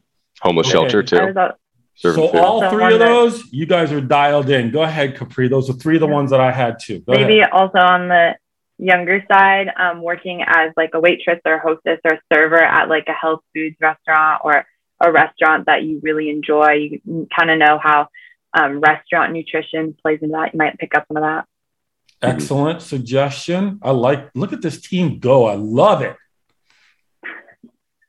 Homeless 0.41 0.67
Okay. 0.69 0.73
shelter 0.73 1.03
too. 1.03 1.27
was 1.27 1.37
out- 1.37 1.59
Serving 1.95 2.23
So 2.27 2.29
food. 2.33 2.39
all 2.41 2.61
So 2.61 2.71
three 2.71 2.85
of 2.85 2.93
the- 2.93 3.05
those, 3.05 3.53
you 3.53 3.67
guys 3.67 3.91
are 3.93 4.01
dialed 4.01 4.49
in. 4.51 4.71
Go 4.71 4.83
ahead, 4.83 5.17
Capri. 5.17 5.49
Those 5.49 5.69
are 5.69 5.73
three 5.73 5.97
of 5.97 6.01
the 6.01 6.07
ones 6.07 6.31
that 6.31 6.41
I 6.41 6.53
had 6.53 6.79
too. 6.79 7.01
Go 7.01 7.13
maybe 7.13 7.41
ahead. 7.41 7.51
also 7.51 7.79
on 7.79 8.07
the 8.07 8.37
younger 8.79 9.25
side, 9.29 9.73
um, 9.77 10.01
working 10.01 10.43
as 10.47 10.71
like 10.77 10.91
a 10.95 11.01
waitress 11.01 11.41
or 11.45 11.59
hostess 11.59 11.99
or 12.05 12.21
server 12.33 12.63
at 12.63 12.89
like 12.89 13.09
a 13.09 13.13
health 13.13 13.41
foods 13.53 13.75
restaurant 13.81 14.43
or 14.45 14.65
a 15.01 15.13
restaurant 15.13 15.67
that 15.67 15.83
you 15.83 16.01
really 16.03 16.31
enjoy. 16.31 16.91
You 17.05 17.29
kind 17.37 17.51
of 17.51 17.59
know 17.59 17.79
how 17.83 18.09
um, 18.55 18.81
restaurant 18.81 19.33
nutrition 19.33 19.97
plays 20.03 20.21
into 20.23 20.33
that. 20.33 20.55
You 20.55 20.59
might 20.59 20.79
pick 20.79 20.95
up 20.95 21.07
some 21.09 21.17
of 21.17 21.23
that. 21.23 21.45
Excellent 22.21 22.83
suggestion. 22.83 23.79
I 23.83 23.93
like. 23.93 24.31
Look 24.35 24.53
at 24.53 24.61
this 24.61 24.81
team 24.81 25.21
go. 25.21 25.47
I 25.47 25.55
love 25.55 26.03
it. 26.03 26.17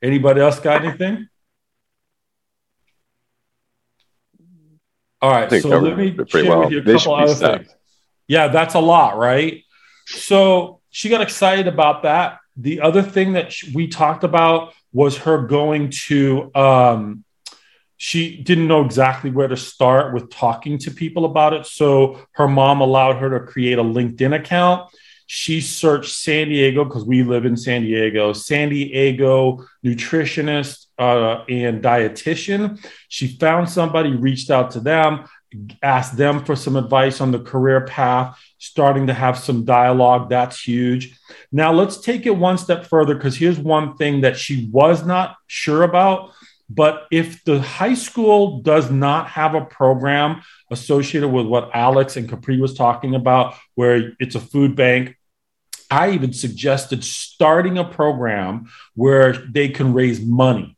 Anybody 0.02 0.40
else 0.40 0.58
got 0.58 0.84
anything? 0.84 1.28
All 5.22 5.30
I 5.30 5.42
right, 5.42 5.50
think 5.50 5.62
so 5.62 5.78
let 5.78 5.98
me 5.98 6.16
share 6.28 6.44
well. 6.48 6.60
with 6.60 6.72
you 6.72 6.78
a 6.78 6.82
They 6.82 6.94
couple 6.94 7.16
be 7.18 7.22
other 7.22 7.58
things. 7.58 7.74
Yeah, 8.26 8.48
that's 8.48 8.74
a 8.74 8.80
lot, 8.80 9.18
right? 9.18 9.62
So 10.06 10.80
she 10.90 11.08
got 11.08 11.20
excited 11.20 11.68
about 11.68 12.02
that. 12.04 12.39
The 12.60 12.80
other 12.82 13.02
thing 13.02 13.32
that 13.32 13.54
we 13.74 13.88
talked 13.88 14.22
about 14.22 14.74
was 14.92 15.16
her 15.18 15.46
going 15.46 15.90
to. 16.06 16.50
Um, 16.54 17.24
she 17.96 18.42
didn't 18.42 18.66
know 18.66 18.82
exactly 18.82 19.30
where 19.30 19.48
to 19.48 19.58
start 19.58 20.14
with 20.14 20.30
talking 20.30 20.78
to 20.78 20.90
people 20.90 21.26
about 21.26 21.52
it, 21.52 21.66
so 21.66 22.18
her 22.32 22.48
mom 22.48 22.80
allowed 22.80 23.16
her 23.16 23.38
to 23.38 23.44
create 23.44 23.78
a 23.78 23.82
LinkedIn 23.82 24.34
account. 24.34 24.90
She 25.26 25.60
searched 25.60 26.12
San 26.12 26.48
Diego 26.48 26.84
because 26.84 27.04
we 27.04 27.22
live 27.22 27.44
in 27.44 27.56
San 27.56 27.82
Diego. 27.82 28.32
San 28.32 28.70
Diego 28.70 29.64
nutritionist 29.84 30.86
uh, 30.98 31.44
and 31.48 31.82
dietitian. 31.82 32.84
She 33.08 33.36
found 33.36 33.68
somebody, 33.68 34.10
reached 34.12 34.50
out 34.50 34.72
to 34.72 34.80
them, 34.80 35.26
asked 35.82 36.16
them 36.16 36.44
for 36.44 36.54
some 36.54 36.76
advice 36.76 37.20
on 37.20 37.32
the 37.32 37.38
career 37.38 37.82
path, 37.82 38.38
starting 38.58 39.06
to 39.06 39.14
have 39.14 39.38
some 39.38 39.64
dialogue. 39.64 40.30
That's 40.30 40.60
huge. 40.60 41.18
Now, 41.50 41.72
let's 41.72 42.00
take 42.00 42.26
it 42.26 42.36
one 42.36 42.58
step 42.58 42.86
further 42.86 43.14
because 43.14 43.36
here's 43.36 43.58
one 43.58 43.96
thing 43.96 44.20
that 44.20 44.36
she 44.36 44.68
was 44.72 45.04
not 45.04 45.36
sure 45.46 45.82
about. 45.82 46.32
But 46.68 47.08
if 47.10 47.42
the 47.44 47.60
high 47.60 47.94
school 47.94 48.60
does 48.60 48.90
not 48.90 49.26
have 49.28 49.56
a 49.56 49.64
program 49.64 50.42
associated 50.70 51.28
with 51.28 51.46
what 51.46 51.70
Alex 51.74 52.16
and 52.16 52.28
Capri 52.28 52.60
was 52.60 52.74
talking 52.74 53.16
about, 53.16 53.54
where 53.74 54.12
it's 54.20 54.36
a 54.36 54.40
food 54.40 54.76
bank, 54.76 55.16
I 55.90 56.12
even 56.12 56.32
suggested 56.32 57.02
starting 57.02 57.76
a 57.76 57.84
program 57.84 58.70
where 58.94 59.32
they 59.32 59.68
can 59.68 59.92
raise 59.92 60.20
money 60.20 60.76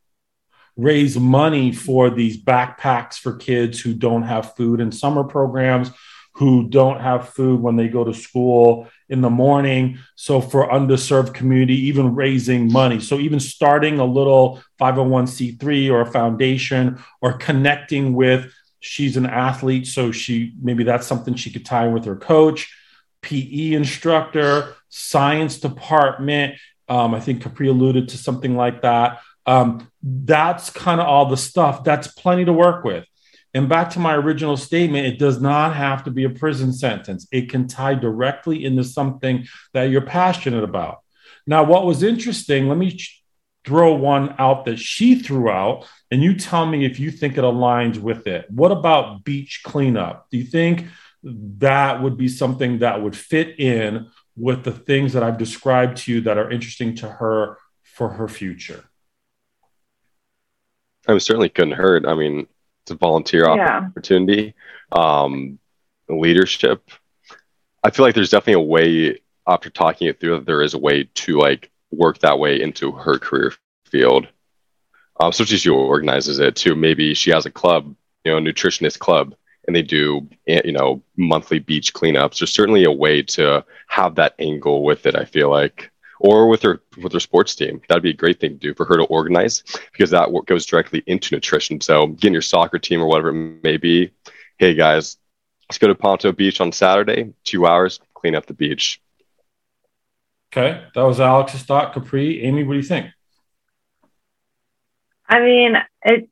raise 0.77 1.19
money 1.19 1.73
for 1.73 2.11
these 2.11 2.43
backpacks 2.43 3.15
for 3.15 3.37
kids 3.37 3.81
who 3.81 3.95
don't 3.95 4.23
have 4.23 4.55
food 4.55 4.81
in 4.81 4.91
summer 4.91 5.25
programs, 5.25 5.91
who 6.35 6.69
don't 6.69 7.01
have 7.01 7.29
food 7.29 7.61
when 7.61 7.77
they 7.77 7.89
go 7.89 8.05
to 8.05 8.15
school 8.15 8.89
in 9.09 9.21
the 9.21 9.31
morning. 9.31 9.99
So, 10.15 10.41
for 10.41 10.69
underserved 10.69 11.35
community, 11.35 11.75
even 11.75 12.15
raising 12.15 12.73
money. 12.73 13.01
So, 13.01 13.19
even 13.19 13.39
starting 13.39 13.99
a 13.99 14.05
little 14.05 14.63
501c3 14.81 15.91
or 15.91 16.01
a 16.01 16.11
foundation 16.11 17.03
or 17.21 17.35
connecting 17.35 18.15
with, 18.15 18.51
she's 18.81 19.19
an 19.19 19.27
athlete. 19.27 19.87
So, 19.87 20.11
she 20.11 20.55
maybe 20.63 20.85
that's 20.85 21.07
something 21.07 21.35
she 21.35 21.51
could 21.51 21.67
tie 21.67 21.87
in 21.87 21.93
with 21.93 22.07
her 22.07 22.17
coach, 22.17 22.75
PE 23.21 23.73
instructor, 23.73 24.75
science 24.89 25.61
department. 25.61 26.55
Um, 26.89 27.15
I 27.15 27.21
think 27.21 27.43
Capri 27.43 27.69
alluded 27.69 28.09
to 28.09 28.19
something 28.19 28.57
like 28.57 28.83
that. 28.83 29.21
Um, 29.47 29.91
that's 30.03 30.71
kind 30.71 31.01
of 31.01 31.07
all 31.07 31.27
the 31.27 31.37
stuff. 31.37 31.85
That's 31.85 32.09
plenty 32.09 32.45
to 32.45 32.53
work 32.53 32.85
with. 32.85 33.05
And 33.55 33.69
back 33.69 33.91
to 33.91 33.99
my 33.99 34.15
original 34.15 34.57
statement, 34.57 35.07
it 35.07 35.19
does 35.19 35.41
not 35.41 35.77
have 35.77 36.05
to 36.05 36.11
be 36.11 36.25
a 36.25 36.31
prison 36.31 36.73
sentence. 36.73 37.27
It 37.31 37.51
can 37.51 37.69
tie 37.69 37.95
directly 37.95 38.65
into 38.65 38.85
something 38.85 39.47
that 39.75 39.85
you're 39.85 40.01
passionate 40.01 40.65
about. 40.65 41.01
Now, 41.47 41.65
what 41.65 41.85
was 41.85 42.03
interesting, 42.03 42.69
let 42.69 42.79
me 42.79 42.99
throw 43.65 43.95
one 43.95 44.35
out 44.39 44.65
that 44.65 44.79
she 44.79 45.17
threw 45.17 45.51
out, 45.51 45.87
and 46.11 46.23
you 46.23 46.35
tell 46.35 46.67
me 46.67 46.85
if 46.85 46.99
you 46.99 47.11
think 47.11 47.37
it 47.37 47.45
aligns 47.45 47.99
with 47.99 48.27
it. 48.27 48.51
What 48.51 48.73
about 48.73 49.25
beach 49.25 49.61
cleanup? 49.65 50.29
Do 50.31 50.39
you 50.39 50.45
think 50.45 50.87
that 51.23 52.03
would 52.03 52.17
be 52.17 52.29
something 52.29 52.79
that 52.79 53.03
would 53.03 53.17
fit 53.17 53.61
in 53.61 54.09
with 54.37 54.65
the 54.65 54.73
things 54.73 55.13
that 55.13 55.23
I've 55.23 55.39
described 55.39 55.99
to 55.99 56.13
you 56.13 56.21
that 56.23 56.39
are 56.39 56.51
interesting 56.51 56.97
to 56.97 57.09
her 57.09 57.59
for 57.83 58.09
her 58.09 58.29
future? 58.29 58.85
I 61.09 61.19
certainly 61.19 61.49
couldn't 61.49 61.75
hurt. 61.75 62.07
I 62.07 62.15
mean, 62.15 62.47
it's 62.83 62.91
a 62.91 62.95
volunteer 62.95 63.45
Yeah. 63.47 63.79
opportunity, 63.79 64.55
um, 64.93 65.59
leadership. 66.09 66.91
I 67.83 67.91
feel 67.91 68.05
like 68.05 68.15
there's 68.15 68.31
definitely 68.31 68.63
a 68.65 68.67
way 68.67 69.19
after 69.47 69.71
talking 69.71 70.09
it 70.09 70.21
through 70.21 70.37
that 70.37 70.47
there 70.47 70.63
is 70.63 70.75
a 70.75 70.79
way 70.79 71.05
to 71.15 71.39
like 71.39 71.71
work 71.91 72.19
that 72.21 72.39
way 72.39 72.61
into 72.61 72.93
her 72.93 73.19
career 73.19 73.53
field. 73.87 74.29
Um, 75.21 75.31
especially 75.31 75.59
she 75.59 75.69
organizes 75.69 76.39
it 76.39 76.57
too. 76.57 76.75
Maybe 76.75 77.15
she 77.15 77.31
has 77.31 77.47
a 77.47 77.51
club, 77.51 77.95
you 78.25 78.33
know, 78.33 78.39
a 78.39 78.41
nutritionist 78.41 78.99
club, 78.99 79.35
and 79.67 79.77
they 79.77 79.83
do 79.83 80.29
eh, 80.49 80.63
you 80.65 80.73
know 80.73 81.03
monthly 81.17 81.59
beach 81.59 81.93
cleanups. 81.95 82.39
There's 82.39 82.53
certainly 82.53 82.85
a 82.85 82.91
way 82.91 83.23
to 83.23 83.65
have 83.89 84.15
that 84.17 84.35
angle 84.39 84.83
with 84.83 85.07
it. 85.07 85.15
I 85.15 85.25
feel 85.25 85.51
like, 85.51 85.92
or 86.23 86.47
with 86.49 86.63
her 86.63 86.81
with 87.03 87.13
her 87.13 87.21
sports 87.21 87.55
team, 87.55 87.83
that'd 87.89 88.03
be 88.03 88.11
a 88.11 88.15
great 88.15 88.41
thing 88.41 88.53
to 88.53 88.57
do 88.59 88.75
for 88.75 88.87
her 88.87 88.97
to 88.97 89.05
organize 89.05 89.63
because 89.93 90.11
that 90.11 90.31
wo- 90.31 90.43
goes 90.43 90.65
directly 90.65 91.03
into 91.07 91.35
nutrition. 91.35 91.81
So 91.81 92.07
getting 92.07 92.33
your 92.33 92.43
soccer 92.43 92.79
team 92.79 93.03
or 93.03 93.07
whatever 93.07 93.31
it 93.31 93.63
may 93.63 93.77
be, 93.77 94.13
hey 94.59 94.75
guys, 94.75 95.19
let's 95.69 95.79
go 95.79 95.89
to 95.89 95.95
Ponto 95.95 96.31
Beach 96.33 96.61
on 96.61 96.71
Saturday, 96.71 97.35
two 97.43 97.67
hours, 97.67 98.01
clean 98.15 98.37
up 98.37 98.47
the 98.47 98.55
beach. 98.55 99.03
Okay, 100.53 100.85
that 100.95 101.03
was 101.03 101.19
Alex's 101.19 101.63
thought. 101.63 101.93
Capri, 101.93 102.43
Amy, 102.45 102.63
what 102.63 102.75
do 102.75 102.79
you 102.79 102.85
think? 102.85 103.07
I 105.29 105.41
mean, 105.41 105.77
it 106.05 106.29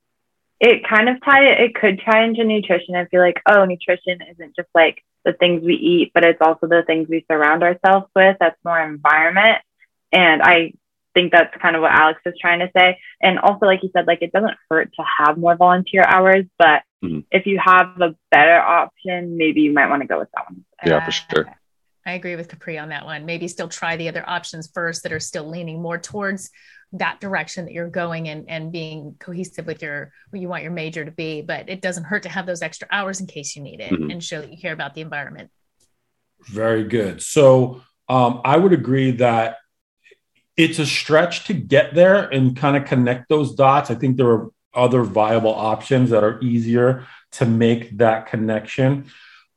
it 0.60 0.86
kind 0.86 1.08
of 1.08 1.16
tie 1.24 1.46
it 1.46 1.74
could 1.74 2.00
tie 2.04 2.22
into 2.22 2.44
nutrition. 2.44 2.94
I 2.94 3.06
feel 3.06 3.20
like 3.20 3.42
oh, 3.46 3.64
nutrition 3.64 4.20
isn't 4.30 4.54
just 4.54 4.68
like 4.72 5.02
the 5.24 5.32
things 5.32 5.62
we 5.64 5.74
eat, 5.74 6.12
but 6.14 6.24
it's 6.24 6.40
also 6.40 6.68
the 6.68 6.84
things 6.86 7.08
we 7.08 7.24
surround 7.28 7.64
ourselves 7.64 8.06
with. 8.14 8.36
That's 8.38 8.56
more 8.64 8.80
environment, 8.80 9.58
and 10.12 10.42
I 10.42 10.72
think 11.14 11.32
that's 11.32 11.54
kind 11.60 11.74
of 11.76 11.82
what 11.82 11.90
Alex 11.92 12.20
was 12.24 12.34
trying 12.40 12.60
to 12.60 12.70
say. 12.76 12.98
And 13.20 13.38
also, 13.38 13.66
like 13.66 13.82
you 13.82 13.90
said, 13.92 14.06
like 14.06 14.22
it 14.22 14.32
doesn't 14.32 14.56
hurt 14.68 14.92
to 14.94 15.04
have 15.18 15.38
more 15.38 15.56
volunteer 15.56 16.02
hours, 16.06 16.44
but 16.58 16.82
Mhm. 17.02 17.24
if 17.30 17.46
you 17.46 17.58
have 17.58 18.00
a 18.00 18.14
better 18.30 18.58
option, 18.60 19.36
maybe 19.36 19.62
you 19.62 19.72
might 19.72 19.88
want 19.88 20.02
to 20.02 20.08
go 20.08 20.18
with 20.18 20.28
that 20.34 20.44
one. 20.48 20.64
Yeah, 20.84 21.04
for 21.04 21.10
sure. 21.10 21.56
I 22.06 22.12
agree 22.12 22.36
with 22.36 22.48
Capri 22.48 22.78
on 22.78 22.88
that 22.90 23.04
one. 23.04 23.26
Maybe 23.26 23.46
still 23.48 23.68
try 23.68 23.96
the 23.96 24.08
other 24.08 24.24
options 24.26 24.70
first 24.72 25.02
that 25.02 25.12
are 25.12 25.20
still 25.20 25.48
leaning 25.48 25.82
more 25.82 25.98
towards 25.98 26.50
that 26.92 27.20
direction 27.20 27.66
that 27.66 27.72
you're 27.72 27.90
going 27.90 28.28
and, 28.28 28.48
and 28.48 28.72
being 28.72 29.16
cohesive 29.20 29.66
with 29.66 29.82
your 29.82 30.12
what 30.30 30.40
you 30.40 30.48
want 30.48 30.62
your 30.62 30.72
major 30.72 31.04
to 31.04 31.10
be. 31.10 31.42
But 31.42 31.68
it 31.68 31.80
doesn't 31.82 32.04
hurt 32.04 32.22
to 32.24 32.28
have 32.28 32.46
those 32.46 32.62
extra 32.62 32.88
hours 32.90 33.20
in 33.20 33.26
case 33.26 33.54
you 33.54 33.62
need 33.62 33.80
it 33.80 33.92
Mhm. 33.92 34.10
and 34.12 34.24
show 34.24 34.40
that 34.40 34.50
you 34.50 34.58
care 34.58 34.72
about 34.72 34.94
the 34.94 35.00
environment. 35.02 35.50
Very 36.46 36.84
good. 36.84 37.22
So 37.22 37.82
um, 38.08 38.40
I 38.44 38.56
would 38.56 38.72
agree 38.72 39.12
that 39.12 39.58
it's 40.60 40.78
a 40.78 40.84
stretch 40.84 41.44
to 41.46 41.54
get 41.54 41.94
there 41.94 42.28
and 42.28 42.54
kind 42.54 42.76
of 42.76 42.84
connect 42.84 43.30
those 43.30 43.54
dots. 43.54 43.90
I 43.90 43.94
think 43.94 44.18
there 44.18 44.28
are 44.28 44.50
other 44.74 45.02
viable 45.02 45.54
options 45.54 46.10
that 46.10 46.22
are 46.22 46.38
easier 46.42 47.06
to 47.32 47.46
make 47.46 47.96
that 47.96 48.26
connection. 48.26 49.06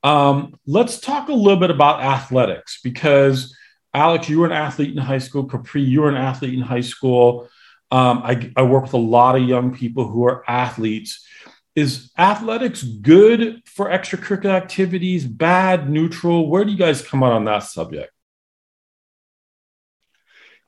Um, 0.02 0.58
let's 0.66 1.00
talk 1.02 1.28
a 1.28 1.34
little 1.34 1.60
bit 1.60 1.72
about 1.72 2.02
athletics 2.02 2.80
because 2.82 3.54
Alex, 3.94 4.30
you 4.30 4.40
were 4.40 4.46
an 4.46 4.54
athlete 4.54 4.92
in 4.92 4.98
high 4.98 5.18
school. 5.18 5.44
Capri, 5.44 5.82
you 5.82 6.02
were 6.02 6.10
an 6.10 6.16
athlete 6.16 6.54
in 6.54 6.62
high 6.62 6.82
school. 6.82 7.50
Um, 7.92 8.22
I, 8.24 8.52
I 8.56 8.64
work 8.64 8.84
with 8.84 8.94
a 8.94 8.98
lot 8.98 9.36
of 9.36 9.44
young 9.44 9.76
people 9.76 10.08
who 10.08 10.26
are 10.26 10.44
athletes. 10.50 11.28
Is 11.76 12.12
athletics 12.18 12.82
good 12.84 13.62
for 13.66 13.88
extracurricular 13.88 14.54
activities, 14.54 15.26
bad, 15.26 15.90
neutral? 15.90 16.48
Where 16.48 16.64
do 16.64 16.72
you 16.72 16.78
guys 16.78 17.02
come 17.02 17.24
out 17.24 17.34
on 17.34 17.46
that 17.46 17.64
subject? 17.64 18.13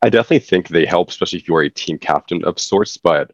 I 0.05 0.09
definitely 0.09 0.45
think 0.45 0.67
they 0.67 0.85
help, 0.85 1.09
especially 1.09 1.39
if 1.39 1.47
you 1.47 1.55
are 1.55 1.63
a 1.63 1.69
team 1.69 1.97
captain 1.97 2.45
of 2.45 2.59
sorts. 2.59 2.95
But 2.95 3.31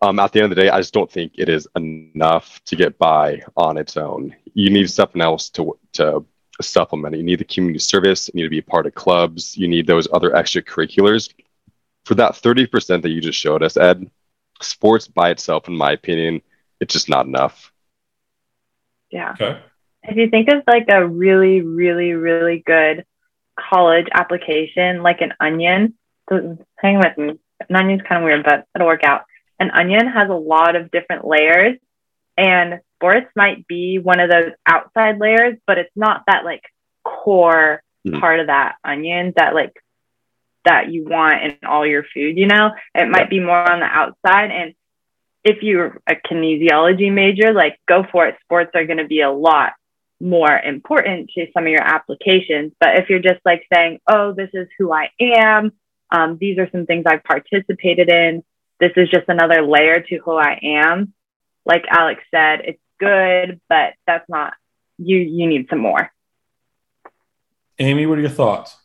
um, 0.00 0.20
at 0.20 0.30
the 0.30 0.40
end 0.40 0.52
of 0.52 0.56
the 0.56 0.62
day, 0.62 0.70
I 0.70 0.78
just 0.78 0.94
don't 0.94 1.10
think 1.10 1.32
it 1.34 1.48
is 1.48 1.66
enough 1.74 2.62
to 2.66 2.76
get 2.76 2.96
by 2.98 3.42
on 3.56 3.76
its 3.76 3.96
own. 3.96 4.32
You 4.54 4.70
need 4.70 4.88
something 4.88 5.20
else 5.20 5.50
to 5.50 5.76
to 5.94 6.24
supplement 6.62 7.16
it. 7.16 7.18
You 7.18 7.24
need 7.24 7.40
the 7.40 7.44
community 7.44 7.80
service. 7.80 8.28
You 8.28 8.36
need 8.36 8.42
to 8.44 8.48
be 8.48 8.60
a 8.60 8.62
part 8.62 8.86
of 8.86 8.94
clubs. 8.94 9.56
You 9.56 9.66
need 9.66 9.88
those 9.88 10.06
other 10.12 10.30
extracurriculars. 10.30 11.34
For 12.04 12.14
that 12.14 12.36
thirty 12.36 12.68
percent 12.68 13.02
that 13.02 13.10
you 13.10 13.20
just 13.20 13.40
showed 13.40 13.64
us, 13.64 13.76
Ed, 13.76 14.08
sports 14.62 15.08
by 15.08 15.30
itself, 15.30 15.66
in 15.66 15.76
my 15.76 15.90
opinion, 15.90 16.42
it's 16.78 16.92
just 16.92 17.08
not 17.08 17.26
enough. 17.26 17.72
Yeah. 19.10 19.32
Okay. 19.32 19.58
If 20.04 20.16
you 20.16 20.30
think 20.30 20.48
of 20.48 20.62
like 20.68 20.86
a 20.88 21.04
really, 21.04 21.60
really, 21.60 22.12
really 22.12 22.62
good 22.64 23.04
college 23.58 24.06
application, 24.12 25.02
like 25.02 25.20
an 25.20 25.32
onion, 25.40 25.94
so 25.94 26.03
hang 26.30 26.98
with 26.98 27.18
me. 27.18 27.38
An 27.68 27.76
onion's 27.76 28.02
kind 28.02 28.22
of 28.22 28.24
weird, 28.24 28.44
but 28.44 28.66
it'll 28.74 28.86
work 28.86 29.04
out. 29.04 29.22
An 29.60 29.70
onion 29.70 30.08
has 30.08 30.28
a 30.28 30.34
lot 30.34 30.76
of 30.76 30.90
different 30.90 31.26
layers, 31.26 31.78
and 32.36 32.80
sports 32.96 33.28
might 33.36 33.66
be 33.66 33.98
one 33.98 34.20
of 34.20 34.30
those 34.30 34.52
outside 34.66 35.18
layers, 35.18 35.56
but 35.66 35.78
it's 35.78 35.92
not 35.94 36.22
that 36.26 36.44
like 36.44 36.62
core 37.04 37.82
mm-hmm. 38.06 38.18
part 38.18 38.40
of 38.40 38.48
that 38.48 38.76
onion 38.84 39.32
that 39.36 39.54
like 39.54 39.72
that 40.64 40.90
you 40.90 41.04
want 41.04 41.42
in 41.42 41.58
all 41.68 41.86
your 41.86 42.04
food, 42.14 42.36
you 42.38 42.46
know? 42.46 42.72
It 42.94 43.08
might 43.08 43.30
be 43.30 43.40
more 43.40 43.70
on 43.70 43.80
the 43.80 43.86
outside. 43.86 44.50
And 44.50 44.74
if 45.44 45.62
you're 45.62 46.00
a 46.06 46.14
kinesiology 46.14 47.12
major, 47.12 47.52
like 47.52 47.78
go 47.86 48.04
for 48.10 48.26
it. 48.26 48.36
Sports 48.42 48.70
are 48.74 48.86
going 48.86 48.98
to 48.98 49.06
be 49.06 49.20
a 49.20 49.30
lot 49.30 49.72
more 50.20 50.58
important 50.58 51.30
to 51.34 51.46
some 51.52 51.64
of 51.64 51.70
your 51.70 51.82
applications. 51.82 52.72
But 52.80 52.96
if 52.96 53.10
you're 53.10 53.18
just 53.18 53.40
like 53.44 53.66
saying, 53.72 54.00
oh, 54.08 54.32
this 54.32 54.50
is 54.54 54.68
who 54.78 54.92
I 54.92 55.10
am, 55.20 55.72
um, 56.14 56.38
these 56.40 56.58
are 56.58 56.68
some 56.70 56.86
things 56.86 57.04
I've 57.06 57.24
participated 57.24 58.08
in, 58.08 58.44
this 58.78 58.92
is 58.96 59.08
just 59.10 59.28
another 59.28 59.62
layer 59.62 60.00
to 60.00 60.16
who 60.18 60.36
I 60.36 60.60
am. 60.62 61.12
Like 61.64 61.84
Alex 61.88 62.22
said, 62.30 62.60
it's 62.64 62.80
good, 63.00 63.60
but 63.68 63.94
that's 64.06 64.28
not, 64.28 64.54
you, 64.98 65.18
you 65.18 65.46
need 65.46 65.66
some 65.68 65.80
more. 65.80 66.10
Amy, 67.78 68.06
what 68.06 68.18
are 68.18 68.20
your 68.20 68.30
thoughts? 68.30 68.76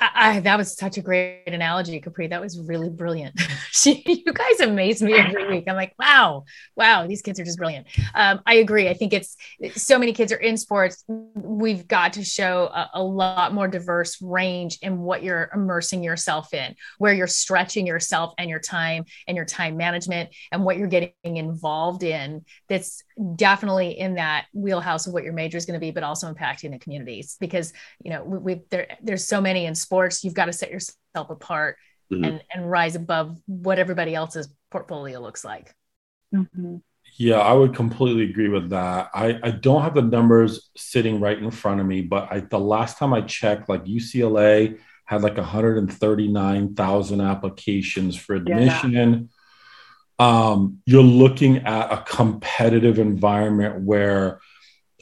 I, 0.00 0.40
that 0.40 0.56
was 0.56 0.76
such 0.76 0.96
a 0.96 1.02
great 1.02 1.42
analogy, 1.46 2.00
Capri. 2.00 2.26
That 2.26 2.40
was 2.40 2.58
really 2.58 2.88
brilliant. 2.88 3.38
she, 3.70 4.02
you 4.06 4.32
guys 4.32 4.60
amaze 4.60 5.02
me 5.02 5.14
every 5.14 5.48
week. 5.48 5.64
I'm 5.68 5.76
like, 5.76 5.94
wow, 5.98 6.44
wow, 6.74 7.06
these 7.06 7.20
kids 7.20 7.38
are 7.38 7.44
just 7.44 7.58
brilliant. 7.58 7.86
Um, 8.14 8.40
I 8.46 8.54
agree. 8.54 8.88
I 8.88 8.94
think 8.94 9.12
it's 9.12 9.36
so 9.74 9.98
many 9.98 10.12
kids 10.12 10.32
are 10.32 10.36
in 10.36 10.56
sports. 10.56 11.04
We've 11.06 11.86
got 11.86 12.14
to 12.14 12.24
show 12.24 12.70
a, 12.72 12.90
a, 12.94 13.02
lot 13.10 13.52
more 13.52 13.68
diverse 13.68 14.20
range 14.22 14.78
in 14.82 15.00
what 15.00 15.22
you're 15.22 15.50
immersing 15.54 16.02
yourself 16.02 16.54
in, 16.54 16.74
where 16.98 17.12
you're 17.12 17.26
stretching 17.26 17.86
yourself 17.86 18.32
and 18.38 18.48
your 18.48 18.60
time 18.60 19.04
and 19.26 19.36
your 19.36 19.44
time 19.44 19.76
management 19.76 20.30
and 20.52 20.64
what 20.64 20.78
you're 20.78 20.88
getting 20.88 21.36
involved 21.36 22.02
in. 22.02 22.44
That's 22.68 23.02
definitely 23.36 23.98
in 23.98 24.14
that 24.14 24.46
wheelhouse 24.52 25.06
of 25.06 25.12
what 25.12 25.24
your 25.24 25.32
major 25.32 25.58
is 25.58 25.66
going 25.66 25.74
to 25.74 25.80
be, 25.80 25.90
but 25.90 26.02
also 26.02 26.32
impacting 26.32 26.70
the 26.70 26.78
communities 26.78 27.36
because 27.40 27.72
you 28.02 28.10
know 28.10 28.24
we, 28.24 28.38
we 28.38 28.62
there 28.70 28.86
there's 29.02 29.26
so 29.26 29.40
many 29.40 29.66
in 29.66 29.74
sports. 29.74 30.24
You've 30.24 30.34
got 30.34 30.46
to 30.46 30.52
set 30.52 30.70
yourself 30.70 31.30
apart 31.30 31.76
mm-hmm. 32.12 32.24
and 32.24 32.42
and 32.52 32.70
rise 32.70 32.96
above 32.96 33.38
what 33.46 33.78
everybody 33.78 34.14
else's 34.14 34.48
portfolio 34.70 35.20
looks 35.20 35.44
like. 35.44 35.74
Mm-hmm. 36.34 36.76
Yeah, 37.16 37.40
I 37.40 37.52
would 37.52 37.74
completely 37.74 38.30
agree 38.30 38.48
with 38.48 38.70
that. 38.70 39.10
I, 39.12 39.38
I 39.42 39.50
don't 39.50 39.82
have 39.82 39.94
the 39.94 40.02
numbers 40.02 40.70
sitting 40.76 41.20
right 41.20 41.36
in 41.36 41.50
front 41.50 41.80
of 41.80 41.86
me, 41.86 42.02
but 42.02 42.28
I, 42.30 42.40
the 42.40 42.60
last 42.60 42.98
time 42.98 43.12
I 43.12 43.22
checked, 43.22 43.68
like 43.68 43.84
UCLA 43.84 44.78
had 45.06 45.22
like 45.22 45.36
139,000 45.36 47.20
applications 47.20 48.16
for 48.16 48.36
admission. 48.36 48.92
Yeah 48.92 49.18
um, 50.20 50.82
you're 50.84 51.02
looking 51.02 51.66
at 51.66 51.90
a 51.90 52.04
competitive 52.06 52.98
environment 52.98 53.80
where 53.80 54.40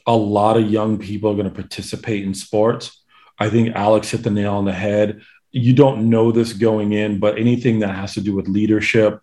a 0.07 0.15
lot 0.15 0.55
of 0.55 0.71
young 0.71 0.97
people 0.97 1.29
are 1.29 1.35
going 1.35 1.49
to 1.49 1.53
participate 1.53 2.23
in 2.23 2.33
sports. 2.33 3.03
I 3.37 3.49
think 3.49 3.75
Alex 3.75 4.09
hit 4.11 4.23
the 4.23 4.31
nail 4.31 4.53
on 4.55 4.63
the 4.63 4.71
head. 4.71 5.21
You 5.51 5.73
don't 5.73 6.09
know 6.09 6.31
this 6.31 6.53
going 6.53 6.93
in, 6.93 7.19
but 7.19 7.37
anything 7.37 7.79
that 7.79 7.93
has 7.93 8.13
to 8.13 8.21
do 8.21 8.33
with 8.33 8.47
leadership, 8.47 9.19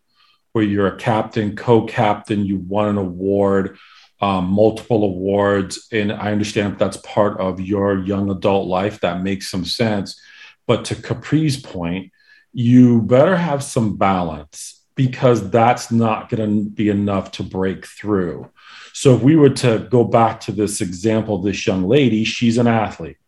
where 0.52 0.64
you're 0.64 0.86
a 0.86 0.98
captain, 0.98 1.56
co 1.56 1.86
captain, 1.86 2.44
you 2.44 2.58
won 2.58 2.88
an 2.88 2.98
award, 2.98 3.78
um, 4.20 4.48
multiple 4.48 5.02
awards. 5.02 5.88
And 5.92 6.12
I 6.12 6.30
understand 6.30 6.78
that's 6.78 6.98
part 6.98 7.40
of 7.40 7.58
your 7.58 8.00
young 8.00 8.30
adult 8.30 8.68
life, 8.68 9.00
that 9.00 9.22
makes 9.22 9.50
some 9.50 9.64
sense. 9.64 10.20
But 10.66 10.84
to 10.86 10.94
Capri's 10.94 11.58
point, 11.58 12.12
you 12.52 13.00
better 13.00 13.36
have 13.36 13.64
some 13.64 13.96
balance 13.96 14.76
because 14.96 15.50
that's 15.50 15.92
not 15.92 16.28
going 16.28 16.64
to 16.64 16.70
be 16.70 16.88
enough 16.88 17.30
to 17.32 17.42
break 17.42 17.86
through. 17.86 18.50
So 18.92 19.14
if 19.14 19.22
we 19.22 19.36
were 19.36 19.50
to 19.50 19.86
go 19.90 20.04
back 20.04 20.40
to 20.40 20.52
this 20.52 20.80
example, 20.80 21.38
this 21.42 21.66
young 21.66 21.86
lady, 21.86 22.24
she's 22.24 22.56
an 22.56 22.66
athlete. 22.66 23.18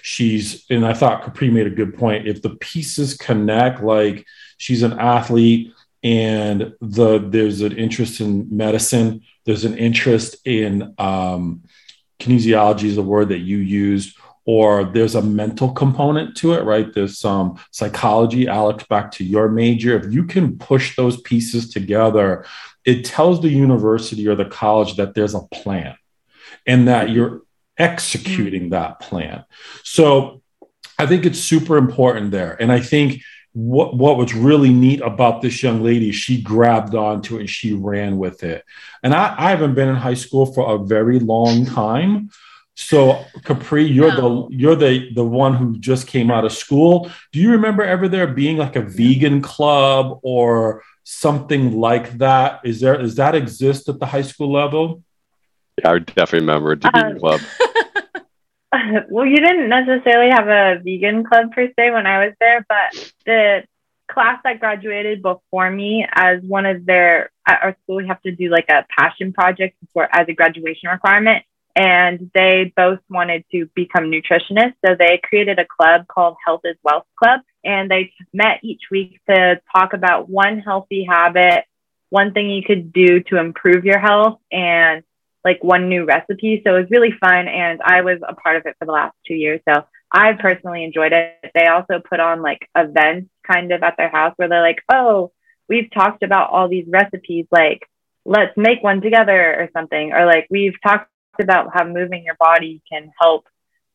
She's, 0.00 0.64
and 0.70 0.84
I 0.84 0.94
thought 0.94 1.22
Capri 1.22 1.50
made 1.50 1.66
a 1.66 1.70
good 1.70 1.96
point. 1.96 2.26
If 2.26 2.42
the 2.42 2.56
pieces 2.56 3.14
connect, 3.14 3.82
like 3.82 4.26
she's 4.56 4.82
an 4.82 4.98
athlete 4.98 5.72
and 6.02 6.74
the 6.80 7.18
there's 7.18 7.60
an 7.60 7.76
interest 7.76 8.20
in 8.20 8.48
medicine, 8.50 9.20
there's 9.44 9.64
an 9.64 9.76
interest 9.76 10.36
in 10.46 10.94
um, 10.98 11.62
kinesiology 12.18 12.84
is 12.84 12.96
a 12.96 13.02
word 13.02 13.28
that 13.28 13.40
you 13.40 13.58
used, 13.58 14.16
or 14.44 14.84
there's 14.84 15.14
a 15.14 15.22
mental 15.22 15.72
component 15.72 16.36
to 16.38 16.54
it, 16.54 16.64
right? 16.64 16.92
There's 16.92 17.18
some 17.18 17.58
psychology. 17.70 18.48
Alex, 18.48 18.84
back 18.84 19.12
to 19.12 19.24
your 19.24 19.48
major. 19.48 19.96
If 19.96 20.12
you 20.12 20.24
can 20.24 20.58
push 20.58 20.96
those 20.96 21.20
pieces 21.20 21.70
together, 21.70 22.44
it 22.84 23.04
tells 23.04 23.40
the 23.40 23.50
university 23.50 24.26
or 24.26 24.34
the 24.34 24.44
college 24.44 24.96
that 24.96 25.14
there's 25.14 25.34
a 25.34 25.42
plan 25.52 25.94
and 26.66 26.88
that 26.88 27.10
you're 27.10 27.42
executing 27.78 28.66
mm. 28.66 28.70
that 28.70 29.00
plan. 29.00 29.44
So 29.84 30.42
I 30.98 31.06
think 31.06 31.24
it's 31.24 31.38
super 31.38 31.76
important 31.76 32.30
there. 32.30 32.60
And 32.60 32.72
I 32.72 32.80
think 32.80 33.22
what, 33.52 33.96
what 33.96 34.16
was 34.16 34.34
really 34.34 34.72
neat 34.72 35.00
about 35.00 35.42
this 35.42 35.62
young 35.62 35.82
lady, 35.82 36.10
she 36.10 36.40
grabbed 36.42 36.94
onto 36.94 37.36
it 37.36 37.40
and 37.40 37.50
she 37.50 37.74
ran 37.74 38.18
with 38.18 38.42
it. 38.42 38.64
And 39.02 39.14
I, 39.14 39.34
I 39.36 39.50
haven't 39.50 39.74
been 39.74 39.88
in 39.88 39.96
high 39.96 40.14
school 40.14 40.46
for 40.46 40.74
a 40.74 40.84
very 40.84 41.18
long 41.18 41.66
time. 41.66 42.30
So 42.74 43.24
Capri, 43.44 43.84
you're 43.84 44.14
no. 44.14 44.48
the 44.48 44.56
you're 44.56 44.76
the 44.76 45.12
the 45.14 45.24
one 45.24 45.54
who 45.54 45.78
just 45.78 46.06
came 46.06 46.30
out 46.30 46.44
of 46.44 46.52
school. 46.52 47.10
Do 47.32 47.40
you 47.40 47.50
remember 47.50 47.82
ever 47.82 48.08
there 48.08 48.26
being 48.26 48.56
like 48.56 48.76
a 48.76 48.82
vegan 48.82 49.42
club 49.42 50.20
or 50.22 50.82
something 51.04 51.78
like 51.78 52.16
that? 52.18 52.60
Is 52.64 52.80
there 52.80 52.96
does 52.96 53.16
that 53.16 53.34
exist 53.34 53.88
at 53.88 54.00
the 54.00 54.06
high 54.06 54.22
school 54.22 54.50
level? 54.50 55.02
Yeah, 55.78 55.92
I 55.92 55.98
definitely 55.98 56.40
remember 56.40 56.76
the 56.76 56.90
vegan 56.94 57.12
um, 57.12 57.18
club. 57.18 57.40
well, 59.10 59.26
you 59.26 59.36
didn't 59.36 59.68
necessarily 59.68 60.30
have 60.30 60.48
a 60.48 60.80
vegan 60.82 61.24
club 61.24 61.52
per 61.52 61.66
se 61.78 61.90
when 61.90 62.06
I 62.06 62.24
was 62.24 62.34
there, 62.40 62.64
but 62.68 63.12
the 63.26 63.64
class 64.10 64.40
that 64.44 64.60
graduated 64.60 65.22
before 65.22 65.70
me 65.70 66.06
as 66.10 66.42
one 66.42 66.66
of 66.66 66.84
their 66.86 67.30
at 67.46 67.62
our 67.62 67.76
school 67.82 67.96
we 67.96 68.06
have 68.06 68.20
to 68.22 68.30
do 68.30 68.50
like 68.50 68.68
a 68.68 68.84
passion 68.98 69.32
project 69.32 69.76
for 69.92 70.08
as 70.14 70.28
a 70.28 70.32
graduation 70.32 70.90
requirement 70.90 71.44
and 71.74 72.30
they 72.34 72.72
both 72.76 73.00
wanted 73.08 73.44
to 73.52 73.68
become 73.74 74.10
nutritionists. 74.10 74.74
So 74.84 74.94
they 74.98 75.20
created 75.22 75.58
a 75.58 75.66
club 75.66 76.06
called 76.06 76.36
Health 76.44 76.62
is 76.64 76.76
Wealth 76.82 77.06
Club, 77.18 77.40
and 77.64 77.90
they 77.90 78.12
met 78.32 78.60
each 78.62 78.82
week 78.90 79.20
to 79.28 79.60
talk 79.74 79.94
about 79.94 80.28
one 80.28 80.60
healthy 80.60 81.04
habit, 81.08 81.64
one 82.10 82.32
thing 82.32 82.50
you 82.50 82.62
could 82.62 82.92
do 82.92 83.20
to 83.24 83.38
improve 83.38 83.84
your 83.84 83.98
health, 83.98 84.38
and 84.50 85.02
like 85.44 85.64
one 85.64 85.88
new 85.88 86.04
recipe. 86.04 86.62
So 86.64 86.76
it 86.76 86.80
was 86.80 86.90
really 86.90 87.14
fun, 87.20 87.48
and 87.48 87.80
I 87.84 88.02
was 88.02 88.18
a 88.26 88.34
part 88.34 88.56
of 88.56 88.66
it 88.66 88.76
for 88.78 88.84
the 88.84 88.92
last 88.92 89.16
two 89.26 89.34
years. 89.34 89.60
So 89.68 89.84
I 90.12 90.34
personally 90.34 90.84
enjoyed 90.84 91.12
it. 91.12 91.50
They 91.54 91.66
also 91.66 92.00
put 92.00 92.20
on 92.20 92.42
like 92.42 92.68
events 92.76 93.30
kind 93.50 93.72
of 93.72 93.82
at 93.82 93.96
their 93.96 94.10
house 94.10 94.34
where 94.36 94.48
they're 94.48 94.60
like, 94.60 94.82
oh, 94.92 95.32
we've 95.68 95.90
talked 95.90 96.22
about 96.22 96.50
all 96.50 96.68
these 96.68 96.86
recipes, 96.86 97.46
like 97.50 97.88
let's 98.24 98.56
make 98.56 98.82
one 98.82 99.00
together 99.00 99.54
or 99.58 99.70
something, 99.72 100.12
or 100.12 100.26
like 100.26 100.46
we've 100.50 100.74
talked 100.82 101.08
about 101.40 101.70
how 101.72 101.84
moving 101.84 102.24
your 102.24 102.36
body 102.38 102.82
can 102.90 103.10
help 103.20 103.46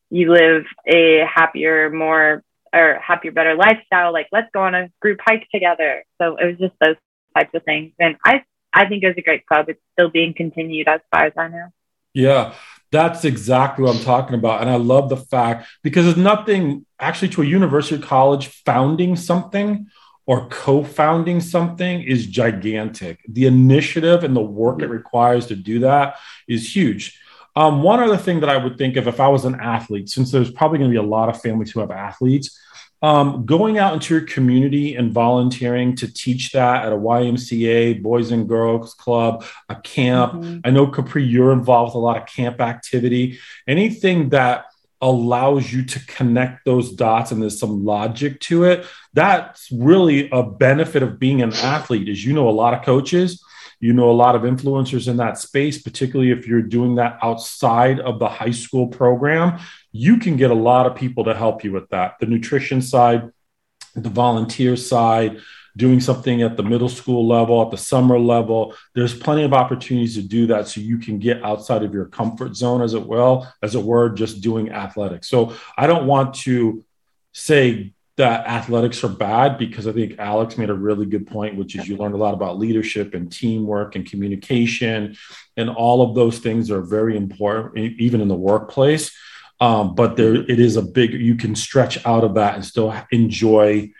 you 0.10 0.32
live 0.32 0.63
a 0.86 1.26
happier, 1.26 1.89
more 1.89 2.43
or 2.73 3.00
happier, 3.02 3.32
better 3.32 3.56
lifestyle. 3.56 4.13
Like, 4.13 4.28
let's 4.32 4.50
go 4.54 4.62
on 4.62 4.76
a 4.76 4.89
group 5.02 5.19
hike 5.26 5.47
together. 5.54 6.04
So 6.19 6.38
it 6.38 6.45
was 6.45 6.58
just 6.58 6.73
those 6.80 6.95
types 7.36 7.54
of 7.54 7.63
things. 7.63 7.93
And 8.00 8.17
I, 8.26 8.43
I 8.73 8.88
think 8.88 9.04
it 9.04 9.08
was 9.08 9.17
a 9.17 9.21
great 9.21 9.45
club. 9.45 9.69
It's 9.69 9.82
still 9.93 10.10
being 10.10 10.34
continued 10.34 10.88
as 10.88 11.02
far 11.12 11.26
as 11.26 11.34
I 11.38 11.47
know. 11.47 11.67
Yeah, 12.13 12.54
that's 12.91 13.26
exactly 13.26 13.84
what 13.84 13.95
I'm 13.95 14.04
talking 14.04 14.36
about. 14.36 14.62
And 14.62 14.69
I 14.69 14.76
love 14.76 15.10
the 15.10 15.17
fact 15.17 15.67
because 15.84 16.06
there's 16.06 16.17
nothing 16.17 16.86
actually 17.00 17.30
to 17.30 17.41
a 17.41 17.45
university 17.45 17.95
or 17.95 18.06
college 18.06 18.47
founding 18.47 19.15
something 19.15 19.88
or 20.26 20.47
co-founding 20.50 21.39
something 21.39 22.02
is 22.02 22.26
gigantic. 22.26 23.19
The 23.30 23.45
initiative 23.45 24.23
and 24.23 24.36
the 24.36 24.41
work 24.41 24.82
it 24.82 24.88
requires 24.88 25.47
to 25.47 25.56
do 25.56 25.80
that 25.80 26.17
is 26.47 26.76
huge. 26.76 27.19
Um, 27.58 27.82
one 27.82 28.00
other 28.00 28.17
thing 28.17 28.41
that 28.41 28.50
I 28.50 28.58
would 28.58 28.78
think 28.78 28.98
of 28.98 29.08
if 29.08 29.20
I 29.20 29.28
was 29.30 29.43
an 29.43 29.60
athlete, 29.60 30.10
since 30.10 30.32
there's 30.32 30.52
probably 30.52 30.78
going 30.78 30.91
to 30.91 30.93
be 30.93 31.04
a 31.04 31.10
lot 31.10 31.28
of 31.28 31.41
families 31.41 31.72
who 31.72 31.80
have 31.80 31.89
athletes, 31.89 32.56
um, 33.02 33.48
going 33.48 33.80
out 33.80 33.96
into 33.96 34.13
your 34.13 34.26
community 34.28 34.96
and 34.96 35.12
volunteering 35.12 35.96
to 35.96 36.13
teach 36.13 36.52
that 36.52 36.86
at 36.86 36.93
a 36.93 36.96
YMCA, 36.96 38.04
Boys 38.04 38.30
and 38.30 38.48
Girls 38.48 38.93
Club, 38.93 39.43
a 39.70 39.76
camp. 39.76 40.34
Mm-hmm. 40.34 40.60
I 40.65 40.70
know 40.70 40.86
Capri, 40.86 41.24
you're 41.24 41.52
involved 41.52 41.89
with 41.89 41.96
a 41.96 42.06
lot 42.06 42.17
of 42.17 42.28
camp 42.28 42.62
activity. 42.62 43.39
Anything 43.67 44.30
that 44.30 44.65
allows 45.02 45.74
you 45.74 45.84
to 45.84 46.06
connect 46.06 46.63
those 46.63 46.91
dots 46.91 47.32
and 47.32 47.41
there's 47.41 47.60
some 47.60 47.86
logic 47.86 48.39
to 48.39 48.63
it 48.63 48.84
that's 49.13 49.72
really 49.72 50.28
a 50.32 50.41
benefit 50.41 51.04
of 51.04 51.20
being 51.20 51.43
an 51.43 51.54
athlete 51.54 52.10
is 52.10 52.26
you 52.26 52.34
know 52.34 52.50
a 52.50 52.52
lot 52.52 52.74
of 52.74 52.84
coaches 52.84 53.43
you 53.79 53.93
know 53.93 54.09
a 54.09 54.13
lot 54.13 54.35
of 54.35 54.41
influencers 54.41 55.07
in 55.07 55.17
that 55.17 55.37
space 55.37 55.81
particularly 55.81 56.31
if 56.31 56.47
you're 56.47 56.61
doing 56.61 56.95
that 56.95 57.17
outside 57.21 57.99
of 57.99 58.19
the 58.19 58.27
high 58.27 58.51
school 58.51 58.87
program 58.87 59.59
you 59.91 60.17
can 60.17 60.37
get 60.37 60.51
a 60.51 60.55
lot 60.55 60.85
of 60.85 60.95
people 60.95 61.23
to 61.23 61.33
help 61.33 61.63
you 61.63 61.71
with 61.71 61.87
that 61.89 62.15
the 62.19 62.25
nutrition 62.25 62.81
side 62.81 63.31
the 63.95 64.09
volunteer 64.09 64.75
side 64.75 65.39
doing 65.77 65.99
something 65.99 66.41
at 66.41 66.57
the 66.57 66.63
middle 66.63 66.89
school 66.89 67.27
level, 67.27 67.61
at 67.61 67.69
the 67.69 67.77
summer 67.77 68.19
level. 68.19 68.73
There's 68.95 69.13
plenty 69.13 69.43
of 69.43 69.53
opportunities 69.53 70.15
to 70.15 70.23
do 70.23 70.47
that 70.47 70.67
so 70.67 70.81
you 70.81 70.97
can 70.97 71.19
get 71.19 71.43
outside 71.43 71.83
of 71.83 71.93
your 71.93 72.05
comfort 72.05 72.55
zone, 72.55 72.81
as 72.81 72.95
it 72.95 73.05
will, 73.05 73.47
as 73.61 73.75
it 73.75 73.83
were, 73.83 74.09
just 74.09 74.41
doing 74.41 74.71
athletics. 74.71 75.29
So 75.29 75.55
I 75.77 75.85
don't 75.85 76.07
want 76.07 76.33
to 76.35 76.83
say 77.31 77.93
that 78.17 78.47
athletics 78.47 79.03
are 79.03 79.10
bad 79.10 79.58
because 79.58 79.88
I 79.88 79.91
think 79.91 80.15
Alex 80.17 80.58
made 80.58 80.69
a 80.69 80.73
really 80.73 81.06
good 81.06 81.27
point, 81.27 81.56
which 81.56 81.75
is 81.75 81.88
you 81.88 81.97
learn 81.97 82.13
a 82.13 82.17
lot 82.17 82.34
about 82.34 82.58
leadership 82.58 83.13
and 83.13 83.32
teamwork 83.32 83.95
and 83.95 84.10
communication, 84.10 85.15
and 85.56 85.69
all 85.69 86.01
of 86.01 86.15
those 86.15 86.39
things 86.39 86.71
are 86.71 86.82
very 86.82 87.15
important, 87.15 87.77
even 87.77 88.21
in 88.21 88.27
the 88.27 88.36
workplace. 88.36 89.15
Um, 89.60 89.95
but 89.95 90.17
there, 90.17 90.36
it 90.36 90.60
is 90.60 90.77
a 90.77 90.82
big. 90.82 91.13
You 91.13 91.36
can 91.36 91.56
stretch 91.56 92.03
out 92.06 92.23
of 92.23 92.36
that 92.36 92.56
and 92.56 92.65
still 92.65 92.93
enjoy 93.12 93.91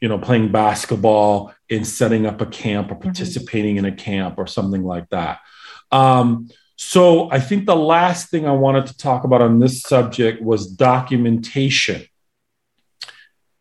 you 0.00 0.08
know, 0.08 0.18
playing 0.18 0.52
basketball 0.52 1.52
in 1.68 1.84
setting 1.84 2.26
up 2.26 2.40
a 2.40 2.46
camp 2.46 2.90
or 2.90 2.94
mm-hmm. 2.94 3.04
participating 3.04 3.76
mm-hmm. 3.76 3.86
in 3.86 3.92
a 3.92 3.96
camp 3.96 4.38
or 4.38 4.46
something 4.46 4.84
like 4.84 5.08
that. 5.10 5.40
Um, 5.90 6.48
so 6.76 7.30
I 7.30 7.40
think 7.40 7.66
the 7.66 7.76
last 7.76 8.30
thing 8.30 8.46
I 8.46 8.52
wanted 8.52 8.86
to 8.86 8.96
talk 8.96 9.24
about 9.24 9.42
on 9.42 9.58
this 9.58 9.82
subject 9.82 10.40
was 10.40 10.70
documentation. 10.70 12.06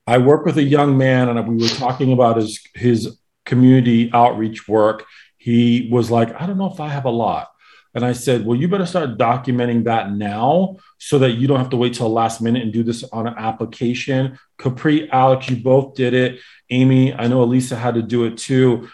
I 0.08 0.18
work 0.18 0.46
with 0.46 0.58
a 0.58 0.64
young 0.64 0.98
man, 0.98 1.30
and 1.30 1.48
we 1.48 1.62
were 1.62 1.70
talking 1.70 2.14
about 2.14 2.38
his 2.38 2.66
his 2.74 3.20
community 3.46 4.10
outreach 4.14 4.68
work. 4.68 5.06
He 5.38 5.90
was 5.92 6.10
like, 6.10 6.30
"I 6.42 6.48
don't 6.48 6.58
know 6.58 6.72
if 6.72 6.80
I 6.80 6.88
have 6.88 7.06
a 7.06 7.12
lot." 7.12 7.50
And 7.98 8.06
I 8.06 8.14
said, 8.14 8.46
well, 8.46 8.56
you 8.56 8.68
better 8.68 8.86
start 8.86 9.18
documenting 9.18 9.86
that 9.86 10.12
now 10.12 10.78
so 11.00 11.18
that 11.18 11.32
you 11.32 11.48
don't 11.48 11.58
have 11.58 11.72
to 11.72 11.78
wait 11.78 11.96
till 11.96 12.10
last 12.12 12.42
minute 12.42 12.62
and 12.62 12.72
do 12.72 12.84
this 12.84 13.04
on 13.06 13.26
an 13.26 13.34
application. 13.36 14.38
Capri, 14.60 15.10
Alex, 15.10 15.50
you 15.50 15.56
both 15.56 15.96
did 15.96 16.14
it. 16.14 16.40
Amy, 16.70 17.12
I 17.12 17.26
know 17.26 17.42
Elisa 17.42 17.76
had 17.76 17.96
to 17.96 18.04
do 18.04 18.26
it 18.26 18.38
too. 18.38 18.88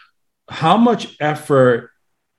How 0.47 0.77
much 0.77 1.17
effort 1.19 1.91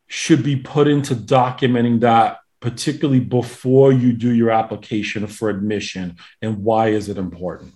should 0.06 0.42
be 0.42 0.56
put 0.56 0.88
into 0.88 1.14
documenting 1.14 2.00
that, 2.00 2.38
particularly 2.60 3.20
before 3.20 3.92
you 3.92 4.14
do 4.14 4.32
your 4.32 4.50
application 4.50 5.26
for 5.26 5.50
admission? 5.50 6.16
And 6.40 6.64
why 6.64 6.88
is 6.88 7.10
it 7.10 7.18
important? 7.18 7.74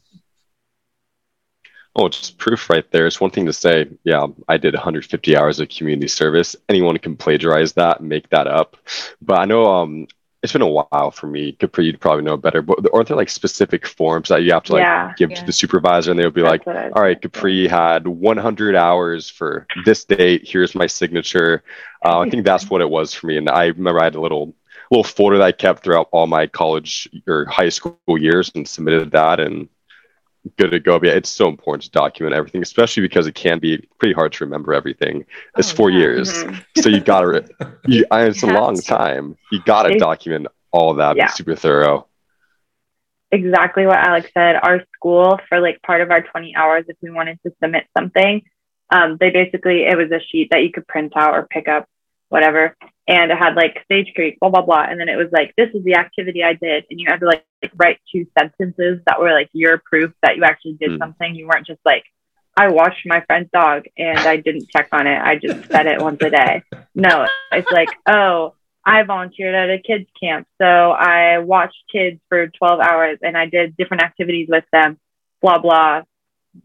Oh, 1.99 2.07
it's 2.07 2.31
proof 2.31 2.71
right 2.71 2.89
there. 2.93 3.09
It's 3.09 3.21
one 3.21 3.33
thing 3.33 3.47
to 3.47 3.53
say, 3.53 3.89
yeah, 4.05 4.25
I 4.47 4.57
did 4.57 4.73
150 4.73 5.37
hours 5.37 5.59
of 5.59 5.69
community 5.69 6.07
service. 6.07 6.55
Anyone 6.69 6.97
can 6.99 7.17
plagiarize 7.17 7.73
that 7.73 7.99
and 7.99 8.09
make 8.09 8.31
that 8.31 8.47
up. 8.47 8.77
But 9.21 9.41
I 9.41 9.45
know 9.47 9.67
um, 9.67 10.07
it's 10.45 10.53
been 10.53 10.63
a 10.63 10.69
while 10.69 11.11
for 11.11 11.27
me. 11.27 11.53
Capri, 11.53 11.87
you'd 11.87 12.01
probably 12.01 12.23
know 12.23 12.37
better. 12.37 12.63
But 12.63 12.89
aren't 12.95 13.09
there 13.09 13.17
like 13.17 13.29
specific 13.29 13.85
forms 13.85 14.29
that 14.29 14.45
you 14.45 14.53
have 14.53 14.63
to 14.65 14.75
like 14.75 14.83
yeah, 14.83 15.13
give 15.17 15.31
yeah. 15.31 15.41
to 15.41 15.47
the 15.47 15.53
supervisor, 15.53 16.13
and 16.13 16.21
they'll 16.21 16.31
be 16.31 16.41
That's 16.41 16.65
like, 16.65 16.93
"All 16.95 17.03
right, 17.03 17.21
Capri 17.21 17.67
had 17.67 18.07
100 18.07 18.77
hours 18.77 19.29
for 19.29 19.67
this 19.85 20.05
date. 20.05 20.43
Here's 20.47 20.77
my 20.77 20.87
signature." 20.87 21.65
Uh, 22.05 22.21
I 22.21 22.31
think 22.31 22.45
that's 22.45 22.71
what 22.71 22.81
it 22.81 22.89
was 22.89 23.13
for 23.13 23.27
me. 23.27 23.39
And 23.39 23.51
I 23.51 23.67
remember 23.67 24.01
I 24.01 24.05
had 24.05 24.15
a 24.15 24.21
little 24.21 24.55
little 24.93 25.03
folder 25.03 25.39
that 25.39 25.45
I 25.45 25.53
kept 25.53 25.83
throughout 25.83 26.09
all 26.13 26.29
my 26.29 26.47
college 26.47 27.09
or 27.27 27.45
high 27.47 27.69
school 27.69 27.99
years 28.09 28.53
and 28.55 28.67
submitted 28.67 29.11
that 29.11 29.41
and 29.41 29.69
good 30.57 30.71
to 30.71 30.81
go. 30.81 30.99
But 30.99 31.09
yeah, 31.09 31.15
it's 31.15 31.31
so 31.31 31.49
important 31.49 31.85
to 31.85 31.91
document 31.91 32.35
everything, 32.35 32.63
especially 32.63 33.03
because 33.03 33.27
it 33.27 33.35
can 33.35 33.59
be 33.59 33.79
pretty 33.99 34.15
hard 34.15 34.33
to 34.35 34.45
remember 34.45 34.73
everything. 34.73 35.25
It's 35.57 35.73
oh, 35.73 35.77
four 35.77 35.91
yeah. 35.91 35.99
years, 35.99 36.33
mm-hmm. 36.33 36.81
so 36.81 36.89
you 36.89 37.01
got 37.01 37.21
to. 37.23 37.45
You, 37.87 38.05
it's 38.13 38.43
a 38.43 38.47
long 38.47 38.77
to. 38.77 38.83
time. 38.83 39.37
You 39.51 39.63
got 39.63 39.85
to 39.85 39.99
document 39.99 40.49
all 40.71 40.95
that. 40.95 41.17
Yeah. 41.17 41.27
Be 41.27 41.33
super 41.33 41.57
thorough. 41.57 42.07
Exactly 43.31 43.87
what 43.87 43.97
Alex 43.97 44.31
said. 44.35 44.57
Our 44.63 44.85
school, 44.95 45.39
for 45.49 45.61
like 45.61 45.81
part 45.83 46.03
of 46.03 46.11
our 46.11 46.23
20 46.23 46.55
hours, 46.55 46.85
if 46.89 46.97
we 47.03 47.11
wanted 47.11 47.39
to 47.47 47.53
submit 47.63 47.87
something, 47.97 48.43
um, 48.91 49.17
they 49.21 49.31
basically 49.31 49.87
it 49.87 49.97
was 49.97 50.11
a 50.11 50.21
sheet 50.21 50.49
that 50.51 50.63
you 50.63 50.73
could 50.73 50.87
print 50.87 51.13
out 51.17 51.35
or 51.35 51.47
pick 51.47 51.69
up, 51.69 51.87
whatever 52.29 52.77
and 53.09 53.33
it 53.33 53.39
had 53.39 53.55
like 53.55 53.83
Sage 53.91 54.13
Creek, 54.15 54.39
blah 54.39 54.51
blah 54.51 54.63
blah, 54.63 54.85
and 54.89 55.01
then 55.01 55.09
it 55.09 55.17
was 55.17 55.29
like 55.33 55.55
this 55.57 55.71
is 55.75 55.83
the 55.83 55.95
activity 55.95 56.45
I 56.45 56.53
did, 56.53 56.85
and 56.91 57.01
you 57.01 57.07
had 57.09 57.21
to 57.21 57.27
like, 57.27 57.45
like 57.63 57.73
write 57.75 57.99
two 58.15 58.27
sentences 58.39 59.01
that 59.07 59.19
were 59.19 59.33
like 59.33 59.49
your 59.53 59.81
proof 59.85 60.13
that 60.23 60.37
you 60.37 60.45
actually 60.45 60.75
did 60.75 60.91
mm. 60.91 60.99
something. 60.99 61.35
You 61.35 61.49
weren't 61.49 61.67
just 61.67 61.81
like 61.87 62.05
I 62.55 62.69
watched 62.69 63.07
my 63.07 63.23
friend's 63.27 63.51
dog 63.51 63.85
and 63.97 64.19
I 64.19 64.37
didn't 64.37 64.69
check 64.69 64.89
on 64.93 65.07
it. 65.07 65.19
I 65.19 65.37
just 65.37 65.65
fed 65.67 65.87
it 65.87 66.03
once 66.03 66.21
a 66.23 66.31
day. 66.31 66.63
No, 66.95 67.27
it's 67.51 67.71
like 67.73 67.89
oh. 68.07 68.55
I 68.85 69.03
volunteered 69.03 69.55
at 69.55 69.69
a 69.69 69.83
kids 69.83 70.09
camp. 70.19 70.47
So 70.57 70.65
I 70.65 71.41
watched 71.41 71.77
kids 71.93 72.21
for 72.31 72.47
12 72.47 72.81
hours 72.81 73.19
and 73.21 73.37
I 73.37 73.45
did 73.45 73.77
different 73.77 74.03
activities 74.03 74.49
with 74.49 74.65
them, 74.73 74.99
blah, 75.43 75.59
blah, 75.59 76.05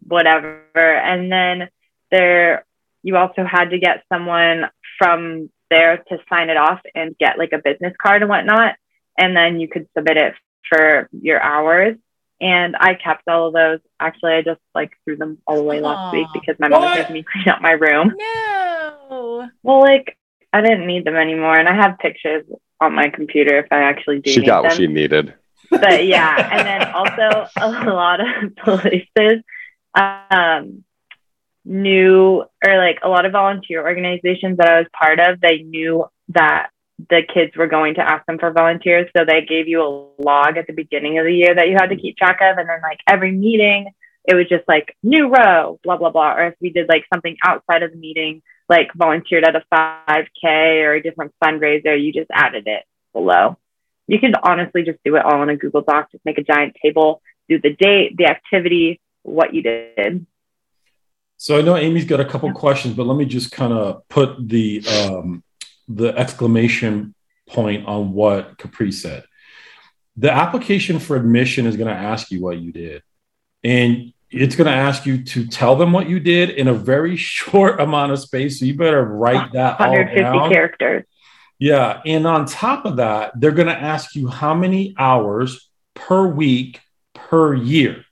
whatever. 0.08 0.64
And 0.74 1.30
then 1.30 1.68
there, 2.12 2.66
you 3.02 3.18
also 3.18 3.44
had 3.46 3.72
to 3.72 3.78
get 3.78 4.06
someone 4.08 4.70
from 4.98 5.50
there 5.74 6.04
to 6.10 6.18
sign 6.30 6.50
it 6.50 6.58
off 6.58 6.80
and 6.94 7.18
get 7.18 7.38
like 7.38 7.52
a 7.54 7.58
business 7.58 7.94
card 8.02 8.22
and 8.22 8.30
whatnot. 8.30 8.76
And 9.18 9.36
then 9.36 9.60
you 9.60 9.68
could 9.68 9.88
submit 9.96 10.18
it 10.18 10.34
for 10.70 11.10
your 11.12 11.42
hours. 11.42 11.98
And 12.42 12.76
I 12.78 12.96
kept 12.96 13.28
all 13.28 13.48
of 13.48 13.54
those. 13.54 13.80
Actually, 14.00 14.34
I 14.34 14.42
just 14.42 14.60
like 14.76 14.92
threw 15.04 15.16
them 15.16 15.38
all 15.48 15.60
away 15.60 15.80
Aww. 15.80 15.84
last 15.84 16.14
week 16.14 16.28
because 16.34 16.56
my 16.60 16.68
mom 16.68 16.82
was 16.82 17.10
me 17.10 17.24
clean 17.32 17.50
up 17.50 17.62
my 17.62 17.72
room. 17.72 18.14
No. 18.16 19.50
Well, 19.64 19.82
like 19.82 20.18
I 20.52 20.62
didn't 20.62 20.86
need 20.86 21.06
them 21.06 21.16
anymore, 21.16 21.58
and 21.58 21.70
I 21.70 21.76
have 21.76 22.00
pictures 22.00 22.44
on 22.82 22.94
my 22.94 23.10
computer 23.10 23.60
if 23.60 23.68
I 23.72 23.84
actually 23.84 24.20
do. 24.20 24.32
She 24.32 24.46
got 24.46 24.62
them. 24.62 24.70
what 24.70 24.78
she 24.78 24.88
needed. 24.88 25.34
But 25.70 26.06
yeah, 26.06 26.50
and 26.52 26.68
then 26.68 26.92
also 26.94 27.50
a 27.58 27.92
lot 27.92 28.20
of 28.20 28.56
places 28.64 29.44
um, 29.96 30.84
knew 31.66 32.44
or 32.66 32.78
like 32.78 33.00
a 33.04 33.10
lot 33.10 33.26
of 33.26 33.32
volunteer 33.32 33.82
organizations 33.86 34.58
that 34.58 34.70
I 34.70 34.80
was 34.80 34.88
part 34.98 35.20
of, 35.20 35.40
they 35.40 35.64
knew 35.64 36.06
that 36.30 36.70
the 37.10 37.22
kids 37.34 37.56
were 37.56 37.68
going 37.68 37.96
to 37.96 38.02
ask 38.02 38.26
them 38.26 38.38
for 38.38 38.52
volunteers. 38.52 39.10
So 39.16 39.26
they 39.26 39.42
gave 39.42 39.68
you 39.68 39.82
a 39.82 40.22
log 40.22 40.58
at 40.58 40.68
the 40.68 40.74
beginning 40.74 41.20
of 41.20 41.26
the 41.26 41.34
year 41.34 41.56
that 41.56 41.68
you 41.68 41.74
had 41.74 41.88
to 41.88 41.98
keep 41.98 42.18
track 42.18 42.40
of. 42.42 42.58
And 42.58 42.70
then 42.70 42.82
like 42.82 43.00
every 43.08 43.32
meeting, 43.32 43.92
it 44.26 44.36
was 44.36 44.48
just 44.48 44.68
like 44.68 44.96
new 45.04 45.28
row, 45.28 45.80
blah, 45.84 45.98
blah, 45.98 46.12
blah. 46.12 46.36
Or 46.36 46.48
if 46.48 46.56
we 46.62 46.70
did 46.70 46.88
like 46.88 47.06
something 47.14 47.36
outside 47.44 47.84
of 47.84 47.92
the 47.92 47.98
meeting, 47.98 48.42
like 48.70 48.94
volunteered 48.94 49.44
at 49.44 49.56
a 49.56 49.64
5K 49.74 50.84
or 50.84 50.94
a 50.94 51.04
different 51.04 51.34
fundraiser, 51.44 52.02
you 52.02 52.14
just 52.14 52.30
added 52.32 52.68
it 52.68 52.84
below. 53.12 53.58
You 54.08 54.20
could 54.20 54.36
honestly 54.42 54.84
just 54.84 55.00
do 55.04 55.16
it 55.16 55.26
all 55.26 55.42
in 55.44 55.50
a 55.50 55.58
Google 55.58 55.82
Doc, 55.82 56.12
just 56.12 56.26
make 56.26 56.38
a 56.38 56.44
giant 56.44 56.76
table, 56.82 57.22
do 57.50 57.60
the 57.60 57.74
date, 57.74 58.16
the 58.18 58.26
activity, 58.26 59.00
what 59.24 59.54
you 59.54 59.64
did. 59.64 60.26
So 61.44 61.58
I 61.58 61.62
know 61.62 61.76
Amy's 61.76 62.06
got 62.06 62.22
a 62.22 62.26
couple 62.26 62.50
questions, 62.54 62.96
but 62.96 63.06
let 63.06 63.18
me 63.18 63.26
just 63.26 63.52
kind 63.52 63.74
of 63.74 64.08
put 64.08 64.48
the 64.48 64.82
um, 64.88 65.44
the 65.90 66.18
exclamation 66.18 67.16
point 67.50 67.86
on 67.86 68.14
what 68.14 68.58
Capri 68.58 68.94
said. 68.94 69.26
The 70.16 70.32
application 70.32 71.00
for 71.00 71.18
admission 71.18 71.66
is 71.66 71.76
going 71.76 71.90
to 71.90 72.02
ask 72.02 72.32
you 72.32 72.42
what 72.42 72.60
you 72.60 72.72
did, 72.72 73.04
and 73.62 74.14
it's 74.30 74.56
going 74.56 74.72
to 74.72 74.74
ask 74.74 75.06
you 75.06 75.22
to 75.22 75.46
tell 75.46 75.76
them 75.76 75.92
what 75.92 76.08
you 76.08 76.22
did 76.22 76.52
in 76.52 76.70
a 76.70 76.74
very 76.74 77.18
short 77.34 77.82
amount 77.82 78.14
of 78.14 78.20
space. 78.20 78.62
So 78.62 78.66
you 78.66 78.78
better 78.78 79.04
write 79.04 79.52
that 79.52 79.78
150 79.82 80.54
characters. 80.54 81.04
Yeah, 81.60 82.02
and 82.06 82.26
on 82.26 82.46
top 82.46 82.86
of 82.86 82.96
that, 82.96 83.38
they're 83.38 83.52
going 83.52 83.68
to 83.68 83.78
ask 83.78 84.16
you 84.16 84.30
how 84.30 84.54
many 84.54 84.96
hours 84.98 85.70
per 85.94 86.26
week 86.26 86.80
per 87.14 87.54
year. 87.54 88.06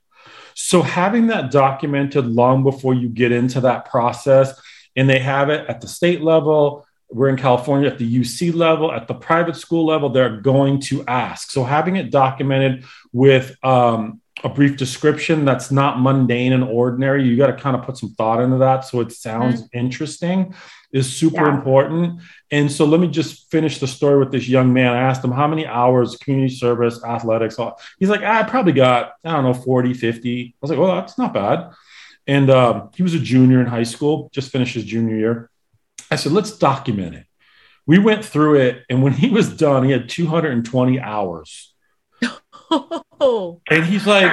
So 0.64 0.80
having 0.80 1.26
that 1.26 1.50
documented 1.50 2.24
long 2.24 2.62
before 2.62 2.94
you 2.94 3.08
get 3.08 3.32
into 3.32 3.60
that 3.62 3.90
process, 3.90 4.58
and 4.94 5.10
they 5.10 5.18
have 5.18 5.50
it 5.50 5.68
at 5.68 5.80
the 5.80 5.88
state 5.88 6.22
level, 6.22 6.86
we're 7.10 7.28
in 7.28 7.36
California 7.36 7.90
at 7.90 7.98
the 7.98 8.18
UC 8.20 8.54
level, 8.54 8.92
at 8.92 9.08
the 9.08 9.14
private 9.14 9.56
school 9.56 9.84
level, 9.84 10.08
they're 10.08 10.40
going 10.40 10.80
to 10.82 11.04
ask. 11.06 11.50
So 11.50 11.64
having 11.64 11.96
it 11.96 12.12
documented 12.12 12.84
with 13.12 13.56
um, 13.64 14.21
a 14.44 14.48
brief 14.48 14.76
description 14.76 15.44
that's 15.44 15.70
not 15.70 16.00
mundane 16.00 16.52
and 16.52 16.64
ordinary, 16.64 17.24
you 17.24 17.36
got 17.36 17.48
to 17.48 17.52
kind 17.52 17.76
of 17.76 17.82
put 17.82 17.96
some 17.96 18.10
thought 18.14 18.40
into 18.40 18.58
that 18.58 18.80
so 18.80 19.00
it 19.00 19.12
sounds 19.12 19.62
mm-hmm. 19.62 19.78
interesting 19.78 20.54
is 20.92 21.10
super 21.10 21.46
yeah. 21.46 21.54
important. 21.54 22.20
And 22.50 22.70
so 22.70 22.84
let 22.84 23.00
me 23.00 23.08
just 23.08 23.50
finish 23.50 23.78
the 23.78 23.86
story 23.86 24.18
with 24.18 24.30
this 24.30 24.48
young 24.48 24.72
man. 24.72 24.92
I 24.92 25.00
asked 25.00 25.24
him 25.24 25.32
how 25.32 25.48
many 25.48 25.66
hours 25.66 26.16
community 26.16 26.54
service, 26.54 27.02
athletics. 27.02 27.56
He's 27.98 28.10
like, 28.10 28.22
I 28.22 28.42
probably 28.42 28.72
got, 28.72 29.12
I 29.24 29.32
don't 29.32 29.44
know, 29.44 29.54
40, 29.54 29.94
50. 29.94 30.44
I 30.44 30.54
was 30.60 30.70
like, 30.70 30.78
well, 30.78 30.94
that's 30.96 31.18
not 31.18 31.32
bad. 31.32 31.72
And 32.26 32.50
um, 32.50 32.90
he 32.94 33.02
was 33.02 33.14
a 33.14 33.18
junior 33.18 33.60
in 33.60 33.66
high 33.66 33.82
school, 33.82 34.30
just 34.32 34.52
finished 34.52 34.74
his 34.74 34.84
junior 34.84 35.16
year. 35.16 35.50
I 36.10 36.16
said, 36.16 36.32
let's 36.32 36.56
document 36.56 37.14
it. 37.14 37.26
We 37.86 37.98
went 37.98 38.24
through 38.24 38.56
it, 38.60 38.84
and 38.88 39.02
when 39.02 39.12
he 39.12 39.28
was 39.28 39.56
done, 39.56 39.82
he 39.82 39.90
had 39.90 40.08
220 40.08 41.00
hours. 41.00 41.74
and 43.70 43.84
he's 43.84 44.06
like, 44.06 44.32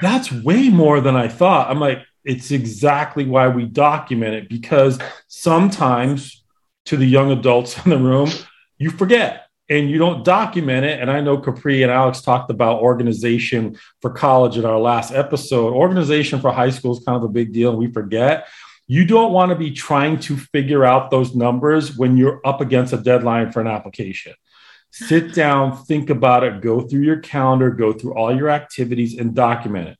that's 0.00 0.30
way 0.30 0.68
more 0.68 1.00
than 1.00 1.16
I 1.16 1.28
thought. 1.28 1.70
I'm 1.70 1.80
like, 1.80 2.00
it's 2.24 2.50
exactly 2.50 3.26
why 3.26 3.48
we 3.48 3.66
document 3.66 4.34
it 4.34 4.48
because 4.48 4.98
sometimes 5.28 6.44
to 6.86 6.96
the 6.96 7.06
young 7.06 7.30
adults 7.30 7.84
in 7.84 7.90
the 7.90 7.98
room, 7.98 8.30
you 8.78 8.90
forget 8.90 9.44
and 9.68 9.90
you 9.90 9.98
don't 9.98 10.24
document 10.24 10.84
it. 10.84 11.00
And 11.00 11.10
I 11.10 11.20
know 11.20 11.38
Capri 11.38 11.82
and 11.82 11.90
Alex 11.90 12.20
talked 12.20 12.50
about 12.50 12.82
organization 12.82 13.78
for 14.00 14.10
college 14.10 14.58
in 14.58 14.64
our 14.64 14.78
last 14.78 15.12
episode. 15.12 15.72
Organization 15.72 16.40
for 16.40 16.52
high 16.52 16.70
school 16.70 16.92
is 16.96 17.04
kind 17.04 17.16
of 17.16 17.24
a 17.24 17.28
big 17.28 17.52
deal, 17.52 17.70
and 17.70 17.78
we 17.78 17.90
forget. 17.90 18.46
You 18.86 19.06
don't 19.06 19.32
want 19.32 19.48
to 19.48 19.56
be 19.56 19.70
trying 19.70 20.20
to 20.20 20.36
figure 20.36 20.84
out 20.84 21.10
those 21.10 21.34
numbers 21.34 21.96
when 21.96 22.18
you're 22.18 22.42
up 22.44 22.60
against 22.60 22.92
a 22.92 22.98
deadline 22.98 23.50
for 23.50 23.62
an 23.62 23.66
application. 23.66 24.34
Sit 24.96 25.34
down, 25.34 25.76
think 25.86 26.08
about 26.08 26.44
it, 26.44 26.60
go 26.60 26.80
through 26.80 27.00
your 27.00 27.18
calendar, 27.18 27.68
go 27.68 27.92
through 27.92 28.14
all 28.14 28.32
your 28.32 28.48
activities, 28.48 29.18
and 29.18 29.34
document 29.34 29.88
it. 29.88 29.98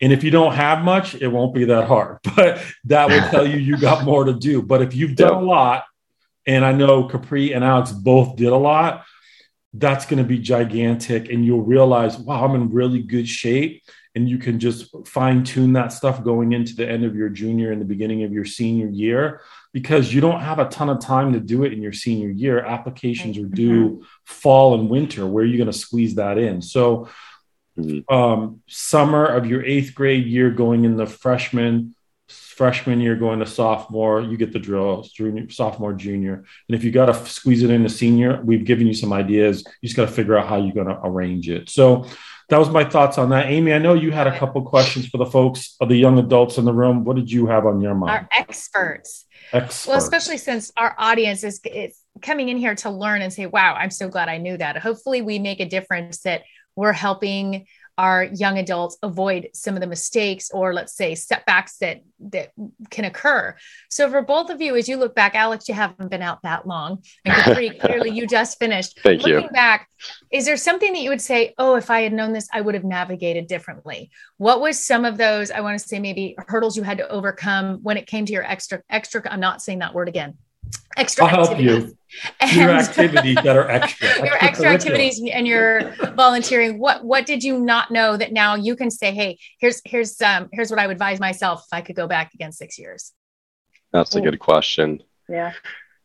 And 0.00 0.14
if 0.14 0.24
you 0.24 0.30
don't 0.30 0.54
have 0.54 0.82
much, 0.82 1.14
it 1.14 1.28
won't 1.28 1.54
be 1.54 1.66
that 1.66 1.86
hard, 1.86 2.20
but 2.36 2.64
that 2.84 3.10
will 3.10 3.28
tell 3.28 3.46
you 3.46 3.58
you 3.58 3.76
got 3.76 4.06
more 4.06 4.24
to 4.24 4.32
do. 4.32 4.62
But 4.62 4.80
if 4.80 4.94
you've 4.94 5.14
done 5.14 5.34
a 5.34 5.42
lot, 5.42 5.84
and 6.46 6.64
I 6.64 6.72
know 6.72 7.04
Capri 7.04 7.52
and 7.52 7.62
Alex 7.62 7.92
both 7.92 8.36
did 8.36 8.48
a 8.48 8.56
lot, 8.56 9.04
that's 9.74 10.06
going 10.06 10.22
to 10.22 10.26
be 10.26 10.38
gigantic. 10.38 11.28
And 11.28 11.44
you'll 11.44 11.60
realize, 11.60 12.16
wow, 12.16 12.42
I'm 12.42 12.54
in 12.54 12.70
really 12.70 13.02
good 13.02 13.28
shape. 13.28 13.82
And 14.14 14.26
you 14.26 14.38
can 14.38 14.58
just 14.58 15.06
fine 15.06 15.44
tune 15.44 15.74
that 15.74 15.92
stuff 15.92 16.24
going 16.24 16.52
into 16.52 16.74
the 16.74 16.88
end 16.88 17.04
of 17.04 17.14
your 17.14 17.28
junior 17.28 17.72
and 17.72 17.80
the 17.80 17.84
beginning 17.84 18.22
of 18.22 18.32
your 18.32 18.46
senior 18.46 18.88
year 18.88 19.42
because 19.72 20.12
you 20.12 20.20
don't 20.20 20.40
have 20.40 20.58
a 20.58 20.68
ton 20.68 20.88
of 20.88 21.00
time 21.00 21.32
to 21.32 21.40
do 21.40 21.64
it 21.64 21.72
in 21.72 21.82
your 21.82 21.92
senior 21.92 22.30
year. 22.30 22.60
Applications 22.60 23.38
are 23.38 23.46
due 23.46 23.90
mm-hmm. 23.90 24.04
fall 24.24 24.74
and 24.74 24.90
winter. 24.90 25.26
Where 25.26 25.44
are 25.44 25.46
you 25.46 25.56
going 25.56 25.70
to 25.70 25.78
squeeze 25.78 26.16
that 26.16 26.38
in? 26.38 26.60
So, 26.62 27.08
mm-hmm. 27.78 28.12
um, 28.14 28.62
summer 28.66 29.26
of 29.26 29.46
your 29.46 29.64
eighth 29.64 29.94
grade 29.94 30.26
year 30.26 30.50
going 30.50 30.84
in 30.84 30.96
the 30.96 31.06
freshman 31.06 31.94
freshman 32.60 33.00
year 33.00 33.16
going 33.16 33.38
to 33.38 33.46
sophomore, 33.46 34.20
you 34.20 34.36
get 34.36 34.52
the 34.52 34.58
drill, 34.58 35.02
junior, 35.14 35.48
sophomore, 35.48 35.94
junior. 35.94 36.44
And 36.68 36.76
if 36.76 36.84
you 36.84 36.90
got 36.90 37.06
to 37.06 37.14
squeeze 37.26 37.62
it 37.62 37.70
into 37.70 37.88
senior, 37.88 38.38
we've 38.44 38.66
given 38.66 38.86
you 38.86 38.92
some 38.92 39.14
ideas. 39.14 39.64
You 39.80 39.88
just 39.88 39.96
got 39.96 40.06
to 40.06 40.12
figure 40.12 40.36
out 40.36 40.46
how 40.46 40.56
you're 40.56 40.74
going 40.74 40.86
to 40.86 41.00
arrange 41.02 41.48
it. 41.48 41.70
So 41.70 42.04
that 42.50 42.58
was 42.58 42.68
my 42.68 42.84
thoughts 42.84 43.16
on 43.16 43.30
that. 43.30 43.46
Amy, 43.46 43.72
I 43.72 43.78
know 43.78 43.94
you 43.94 44.12
had 44.12 44.26
a 44.26 44.38
couple 44.38 44.60
questions 44.60 45.08
for 45.08 45.16
the 45.16 45.24
folks 45.24 45.74
of 45.80 45.88
the 45.88 45.96
young 45.96 46.18
adults 46.18 46.58
in 46.58 46.66
the 46.66 46.72
room. 46.74 47.04
What 47.04 47.16
did 47.16 47.32
you 47.32 47.46
have 47.46 47.64
on 47.64 47.80
your 47.80 47.94
mind? 47.94 48.10
Our 48.10 48.28
experts. 48.30 49.24
Experts. 49.52 49.86
Well, 49.86 49.98
especially 49.98 50.38
since 50.38 50.72
our 50.76 50.94
audience 50.98 51.44
is, 51.44 51.60
is 51.64 51.98
coming 52.22 52.48
in 52.48 52.56
here 52.56 52.74
to 52.76 52.90
learn 52.90 53.22
and 53.22 53.32
say, 53.32 53.46
wow, 53.46 53.74
I'm 53.74 53.90
so 53.90 54.08
glad 54.08 54.28
I 54.28 54.38
knew 54.38 54.56
that. 54.56 54.76
Hopefully, 54.78 55.22
we 55.22 55.38
make 55.38 55.60
a 55.60 55.68
difference 55.68 56.20
that 56.20 56.42
we're 56.76 56.92
helping 56.92 57.66
our 58.00 58.24
young 58.24 58.56
adults 58.58 58.96
avoid 59.02 59.50
some 59.52 59.74
of 59.74 59.82
the 59.82 59.86
mistakes 59.86 60.50
or 60.50 60.72
let's 60.72 60.94
say 60.94 61.14
setbacks 61.14 61.76
that 61.76 62.02
that 62.18 62.52
can 62.88 63.04
occur. 63.04 63.54
So 63.90 64.10
for 64.10 64.22
both 64.22 64.48
of 64.48 64.62
you 64.62 64.74
as 64.74 64.88
you 64.88 64.96
look 64.96 65.14
back 65.14 65.34
alex 65.34 65.68
you 65.68 65.74
haven't 65.74 66.10
been 66.10 66.22
out 66.22 66.40
that 66.42 66.66
long. 66.66 67.02
And 67.26 67.34
Capri, 67.34 67.70
clearly 67.80 68.10
you 68.10 68.26
just 68.26 68.58
finished. 68.58 69.00
Thank 69.02 69.22
looking 69.22 69.44
you. 69.44 69.50
back 69.50 69.88
is 70.30 70.46
there 70.46 70.56
something 70.56 70.94
that 70.94 71.00
you 71.00 71.10
would 71.10 71.20
say 71.20 71.52
oh 71.58 71.74
if 71.76 71.90
i 71.90 72.00
had 72.00 72.12
known 72.14 72.32
this 72.32 72.48
i 72.54 72.60
would 72.62 72.74
have 72.74 72.84
navigated 72.84 73.46
differently 73.46 74.10
what 74.38 74.58
was 74.58 74.82
some 74.82 75.04
of 75.04 75.18
those 75.18 75.50
i 75.50 75.60
want 75.60 75.78
to 75.78 75.86
say 75.86 75.98
maybe 75.98 76.34
hurdles 76.48 76.74
you 76.74 76.82
had 76.82 76.96
to 76.96 77.08
overcome 77.10 77.80
when 77.82 77.98
it 77.98 78.06
came 78.06 78.24
to 78.24 78.32
your 78.32 78.44
extra 78.44 78.82
extra 78.88 79.22
i'm 79.30 79.40
not 79.40 79.60
saying 79.60 79.80
that 79.80 79.92
word 79.92 80.08
again 80.08 80.38
extra 80.96 81.26
I'll 81.26 81.44
help 81.44 81.60
you. 81.60 81.96
And 82.40 82.52
your 82.52 82.70
activities 82.70 83.36
that 83.36 83.56
are 83.56 83.68
extra. 83.68 84.08
your 84.24 84.44
extra 84.44 84.68
activities 84.68 85.22
and 85.32 85.46
your 85.46 85.92
volunteering. 86.14 86.78
What 86.78 87.04
what 87.04 87.26
did 87.26 87.44
you 87.44 87.58
not 87.58 87.90
know 87.90 88.16
that 88.16 88.32
now 88.32 88.54
you 88.54 88.76
can 88.76 88.90
say, 88.90 89.12
hey, 89.12 89.38
here's 89.58 89.80
here's 89.84 90.20
um 90.20 90.48
here's 90.52 90.70
what 90.70 90.80
I 90.80 90.86
would 90.86 90.94
advise 90.94 91.20
myself 91.20 91.64
if 91.66 91.76
I 91.76 91.80
could 91.80 91.96
go 91.96 92.06
back 92.06 92.34
again 92.34 92.52
six 92.52 92.78
years. 92.78 93.12
That's 93.92 94.14
a 94.14 94.20
good 94.20 94.38
question. 94.38 95.02
Yeah. 95.28 95.52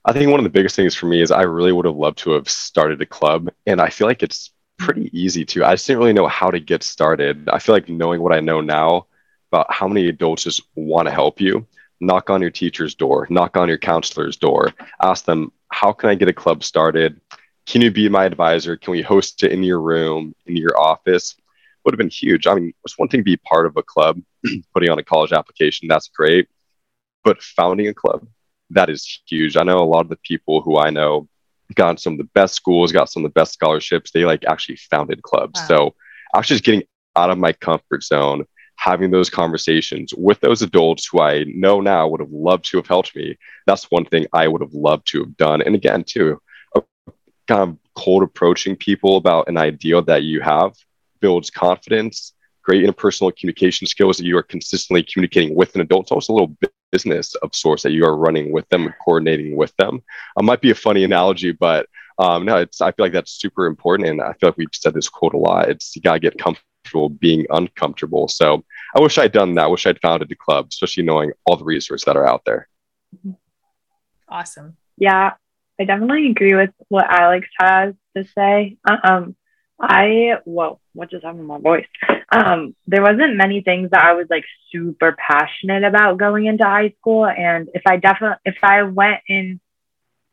I 0.06 0.13
think 0.13 0.30
one 0.30 0.39
of 0.39 0.44
the 0.44 0.50
biggest 0.50 0.76
things 0.76 0.96
for 0.96 1.08
me 1.08 1.22
is 1.22 1.32
I 1.32 1.41
really 1.44 1.72
would 1.72 1.86
have 1.86 1.96
loved 1.96 2.20
to 2.20 2.32
have 2.32 2.48
started 2.48 3.02
a 3.02 3.06
club. 3.06 3.50
And 3.65 3.82
I 3.82 3.89
feel 3.89 4.08
like 4.08 4.22
it's 4.22 4.52
pretty 4.78 5.10
easy 5.18 5.46
to. 5.46 5.65
I 5.65 5.74
just 5.74 5.88
didn't 5.88 6.00
really 6.00 6.13
know 6.13 6.28
how 6.28 6.52
to 6.52 6.60
get 6.60 6.84
started. 6.84 7.50
I 7.50 7.60
feel 7.60 7.74
like 7.74 7.89
knowing 7.89 8.22
what 8.22 8.34
I 8.34 8.39
know 8.39 8.62
now 8.62 9.08
about 9.52 9.72
how 9.72 9.88
many 9.88 10.08
adults 10.08 10.44
just 10.44 10.62
want 10.76 11.08
to 11.08 11.13
help 11.13 11.41
you 11.41 11.65
knock 12.02 12.30
on 12.30 12.41
your 12.41 12.52
teacher's 12.52 12.96
door, 12.96 13.28
knock 13.30 13.58
on 13.58 13.68
your 13.68 13.78
counselor's 13.78 14.38
door, 14.38 14.74
ask 15.02 15.26
them, 15.26 15.52
how 15.76 15.92
can 15.92 16.10
I 16.10 16.16
get 16.16 16.30
a 16.30 16.34
club 16.34 16.64
started? 16.64 17.20
Can 17.66 17.82
you 17.82 17.92
be 17.92 18.08
my 18.08 18.24
advisor? 18.24 18.78
Can 18.78 18.92
we 18.92 19.02
host 19.02 19.44
it 19.44 19.52
in 19.52 19.62
your 19.62 19.82
room, 19.82 20.34
in 20.46 20.56
your 20.56 20.80
office? 20.80 21.36
Would 21.84 21.94
have 21.94 21.98
been 21.98 22.10
huge. 22.10 22.48
I 22.48 22.54
mean, 22.56 22.74
it's 22.86 22.98
one 22.98 23.10
thing 23.10 23.20
to 23.20 23.26
be 23.26 23.36
part 23.36 23.66
of 23.66 23.76
a 23.76 23.84
club, 23.84 24.22
putting 24.74 24.90
on 24.90 25.00
a 25.00 25.04
college 25.04 25.34
application, 25.34 25.90
that's 25.90 26.08
great. 26.08 26.48
But 27.26 27.44
founding 27.44 27.90
a 27.90 27.94
club, 27.94 28.26
that 28.70 28.90
is 28.90 29.22
huge. 29.28 29.58
I 29.58 29.64
know 29.64 29.80
a 29.80 29.92
lot 29.94 30.06
of 30.06 30.10
the 30.10 30.20
people 30.24 30.62
who 30.62 30.78
I 30.78 30.92
know 30.92 31.28
got 31.74 32.00
some 32.00 32.14
of 32.14 32.20
the 32.20 32.32
best 32.34 32.54
schools, 32.54 32.94
got 32.94 33.12
some 33.12 33.26
of 33.26 33.30
the 33.30 33.38
best 33.38 33.54
scholarships. 33.54 34.12
They 34.12 34.24
like 34.24 34.46
actually 34.46 34.78
founded 34.78 35.24
clubs. 35.24 35.60
Wow. 35.60 35.68
So 35.68 35.96
I 36.34 36.38
was 36.38 36.48
just 36.48 36.64
getting 36.64 36.84
out 37.18 37.32
of 37.32 37.38
my 37.38 37.52
comfort 37.52 38.02
zone 38.04 38.46
having 38.78 39.12
those 39.12 39.30
conversations 39.30 40.14
with 40.16 40.40
those 40.42 40.62
adults 40.62 41.08
who 41.08 41.22
I 41.22 41.46
know 41.48 41.82
now 41.82 42.08
would 42.08 42.20
have 42.20 42.32
loved 42.32 42.66
to 42.66 42.78
have 42.78 42.88
helped 42.88 43.16
me. 43.16 43.38
That's 43.66 43.90
one 43.92 44.06
thing 44.06 44.28
I 44.34 44.48
would 44.48 44.62
have 44.62 44.74
loved 44.74 45.08
to 45.08 45.20
have 45.20 45.38
done. 45.38 45.62
And 45.62 45.76
again, 45.76 46.04
too, 46.04 46.40
kind 47.48 47.62
of 47.62 47.78
cold 47.96 48.24
approaching 48.24 48.76
people 48.76 49.18
about 49.18 49.48
an 49.48 49.58
idea 49.58 50.02
that 50.02 50.24
you 50.24 50.42
have 50.42 50.74
builds 51.20 51.50
confidence, 51.50 52.34
great 52.64 52.84
interpersonal 52.84 53.36
communication 53.36 53.88
skills 53.88 54.18
that 54.18 54.26
you 54.26 54.38
are 54.38 54.44
consistently 54.44 55.04
communicating 55.04 55.56
with 55.56 55.74
an 55.76 55.82
adult. 55.82 56.06
It's 56.06 56.12
also 56.12 56.34
a 56.34 56.36
little 56.36 56.56
business 56.92 57.36
of 57.36 57.54
sorts 57.54 57.84
that 57.84 57.92
you 57.92 58.06
are 58.06 58.18
running 58.18 58.52
with 58.52 58.68
them 58.70 58.94
coordinating 59.04 59.56
with 59.56 59.76
them. 59.78 60.02
It 60.38 60.44
might 60.44 60.62
be 60.62 60.72
a 60.72 60.76
funny 60.76 61.04
analogy, 61.04 61.52
but 61.52 61.88
um, 62.18 62.46
no, 62.46 62.58
it's 62.58 62.82
I 62.82 62.92
feel 62.92 63.06
like 63.06 63.14
that's 63.14 63.34
super 63.34 63.66
important, 63.66 64.10
and 64.10 64.22
I 64.22 64.34
feel 64.34 64.50
like 64.50 64.58
we've 64.58 64.70
said 64.72 64.94
this 64.94 65.10
quote 65.10 65.34
a 65.34 65.38
lot. 65.38 65.70
It's 65.70 65.96
you 65.96 66.02
gotta 66.02 66.20
get 66.20 66.38
comfortable 66.38 66.70
comfortable 66.86 67.10
being 67.10 67.45
uncomfortable. 67.50 68.28
So 68.28 68.63
I 68.95 69.00
wish 69.00 69.17
I'd 69.17 69.32
done 69.32 69.56
that. 69.56 69.65
I 69.65 69.67
wish 69.67 69.86
I'd 69.86 70.00
founded 70.02 70.32
a 70.32 70.36
club, 70.36 70.67
especially 70.69 71.04
knowing 71.04 71.32
all 71.45 71.58
the 71.58 71.65
resources 71.65 72.06
that 72.06 72.17
are 72.17 72.28
out 72.28 72.43
there. 72.45 72.67
Awesome. 74.30 74.78
Yeah, 74.98 75.34
I 75.80 75.84
definitely 75.84 76.30
agree 76.30 76.56
with 76.56 76.71
what 76.88 77.06
Alex 77.06 77.48
has 77.60 77.93
to 78.15 78.26
say. 78.36 78.78
Um, 78.86 79.36
I 79.80 80.38
whoa, 80.45 80.80
what 80.93 81.12
just 81.12 81.26
happened 81.26 81.41
to 81.41 81.48
my 81.48 81.60
voice? 81.60 81.86
Um, 82.32 82.76
there 82.88 83.02
wasn't 83.02 83.36
many 83.36 83.62
things 83.62 83.89
that 83.91 84.04
I 84.04 84.13
was 84.13 84.28
like 84.30 84.45
super 84.71 85.15
passionate 85.17 85.84
about 85.84 86.17
going 86.17 86.45
into 86.45 86.63
high 86.63 86.93
school, 87.00 87.26
and 87.26 87.67
if 87.74 87.82
I 87.86 87.98
definitely 87.98 88.38
if 88.45 88.58
I 88.63 88.84
went 88.84 89.21
in 89.28 89.60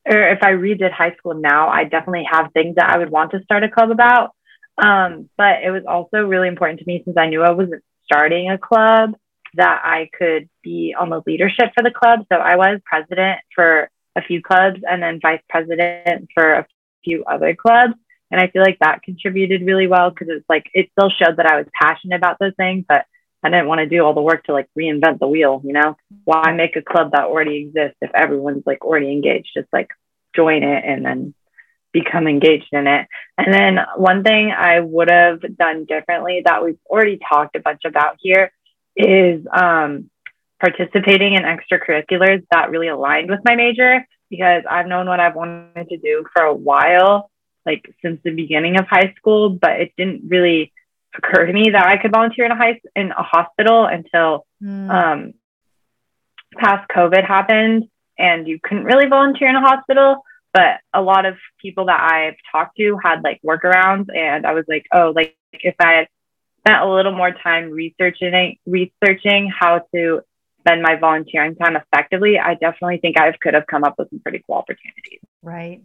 or 0.09 0.29
if 0.31 0.43
I 0.43 0.53
redid 0.53 0.93
high 0.93 1.15
school 1.17 1.35
now, 1.35 1.69
I 1.69 1.85
definitely 1.85 2.27
have 2.31 2.53
things 2.53 2.77
that 2.77 2.91
I 2.91 2.99
would 2.99 3.11
want 3.11 3.33
to 3.33 3.43
start 3.43 3.65
a 3.65 3.69
club 3.69 3.91
about. 3.91 4.33
Um, 4.79 5.29
but 5.37 5.63
it 5.65 5.71
was 5.71 5.85
also 5.87 6.27
really 6.27 6.49
important 6.49 6.81
to 6.81 6.87
me 6.87 7.03
since 7.05 7.17
I 7.17 7.29
knew 7.29 7.43
I 7.43 7.51
wasn't 7.51 7.83
starting 8.05 8.51
a 8.51 8.59
club 8.59 9.15
that 9.55 9.81
I 9.85 10.09
could 10.17 10.49
be 10.63 10.95
on 10.99 11.11
the 11.11 11.23
leadership 11.27 11.73
for 11.75 11.83
the 11.83 11.91
club. 11.91 12.21
So 12.33 12.39
I 12.39 12.57
was 12.57 12.81
president 12.85 13.41
for 13.55 13.91
a 14.17 14.23
few 14.23 14.43
clubs 14.43 14.81
and 14.89 15.03
then 15.03 15.21
vice 15.21 15.43
president 15.49 16.29
for 16.35 16.55
a 16.55 16.67
few 17.05 17.25
other 17.25 17.55
clubs. 17.55 17.95
And 18.31 18.41
I 18.41 18.49
feel 18.49 18.63
like 18.63 18.79
that 18.81 19.03
contributed 19.03 19.63
really 19.63 19.87
well 19.87 20.11
because 20.11 20.29
it's 20.31 20.49
like 20.49 20.65
it 20.73 20.89
still 20.93 21.11
showed 21.11 21.37
that 21.37 21.47
I 21.47 21.57
was 21.57 21.67
passionate 21.79 22.17
about 22.17 22.39
those 22.41 22.55
things, 22.57 22.87
but 22.89 23.05
I 23.43 23.51
didn't 23.51 23.69
want 23.69 23.81
to 23.81 23.87
do 23.87 24.03
all 24.05 24.15
the 24.15 24.23
work 24.23 24.45
to 24.45 24.53
like 24.53 24.69
reinvent 24.79 25.19
the 25.19 25.27
wheel, 25.27 25.61
you 25.65 25.73
know? 25.73 25.97
Why 26.25 26.53
make 26.53 26.77
a 26.77 26.83
club 26.83 27.13
that 27.13 27.25
already 27.25 27.57
exists 27.57 27.99
if 28.01 28.11
everyone's 28.15 28.63
like 28.65 28.85
already 28.85 29.13
engaged? 29.13 29.51
Just 29.55 29.69
like 29.73 29.91
join 30.35 30.63
it 30.63 30.85
and 30.87 31.05
then 31.05 31.35
become 31.93 32.27
engaged 32.27 32.69
in 32.73 32.87
it. 32.87 33.07
And 33.39 33.53
then 33.53 33.79
one 33.97 34.23
thing 34.23 34.51
I 34.51 34.81
would 34.81 35.11
have 35.11 35.41
done 35.57 35.85
differently 35.85 36.43
that 36.45 36.65
we've 36.65 36.79
already 36.89 37.19
talked 37.29 37.57
a 37.57 37.61
bunch 37.61 37.83
about 37.85 38.17
here 38.21 38.53
is 38.97 39.45
um, 39.53 40.11
participating 40.61 41.35
in 41.35 41.43
extracurriculars 41.43 42.45
that 42.51 42.71
really 42.71 42.89
aligned 42.89 43.31
with 43.31 43.41
my 43.45 43.57
major 43.57 44.07
because 44.31 44.63
I've 44.69 44.87
known 44.87 45.07
what 45.07 45.21
I've 45.21 45.35
wanted 45.35 45.89
to 45.91 45.99
do 45.99 46.25
for 46.33 46.43
a 46.43 46.55
while, 46.55 47.31
like 47.67 47.85
since 48.03 48.21
the 48.25 48.35
beginning 48.35 48.79
of 48.79 48.87
high 48.87 49.13
school, 49.19 49.51
but 49.51 49.73
it 49.73 49.93
didn't 49.99 50.23
really 50.27 50.73
occur 51.15 51.45
to 51.45 51.53
me 51.53 51.71
that 51.73 51.87
I 51.87 51.99
could 52.01 52.13
volunteer 52.13 52.47
in 52.47 52.53
a 52.53 52.57
high 52.57 52.81
in 52.97 53.11
a 53.11 53.23
hospital 53.23 53.85
until 53.85 54.47
mm. 54.63 54.91
um, 54.91 55.35
past 56.57 56.89
COVID 56.89 57.27
happened, 57.27 57.85
and 58.19 58.49
you 58.49 58.59
couldn't 58.63 58.85
really 58.85 59.07
volunteer 59.07 59.49
in 59.49 59.57
a 59.57 59.61
hospital. 59.61 60.25
But 60.53 60.81
a 60.93 61.01
lot 61.01 61.25
of 61.25 61.37
people 61.61 61.87
that 61.87 62.01
I've 62.01 62.37
talked 62.51 62.77
to 62.77 62.99
had 63.03 63.23
like 63.23 63.41
workarounds, 63.45 64.15
and 64.15 64.47
I 64.47 64.53
was 64.53 64.65
like, 64.69 64.87
oh, 64.93 65.13
like 65.15 65.37
if 65.53 65.75
I 65.81 65.93
had 65.93 66.09
spent 66.59 66.83
a 66.83 66.93
little 66.93 67.13
more 67.13 67.33
time 67.33 67.71
researching 67.71 68.57
researching 68.67 69.51
how 69.51 69.87
to 69.95 70.21
spend 70.61 70.83
my 70.83 70.97
volunteering 70.97 71.57
time 71.57 71.77
effectively, 71.77 72.39
I 72.39 72.55
definitely 72.55 72.99
think 72.99 73.19
I 73.19 73.33
could 73.33 73.55
have 73.55 73.67
come 73.67 73.85
up 73.85 73.95
with 73.99 74.11
some 74.11 74.21
pretty 74.21 74.43
cool 74.47 74.57
opportunities. 74.57 75.21
Right. 75.43 75.83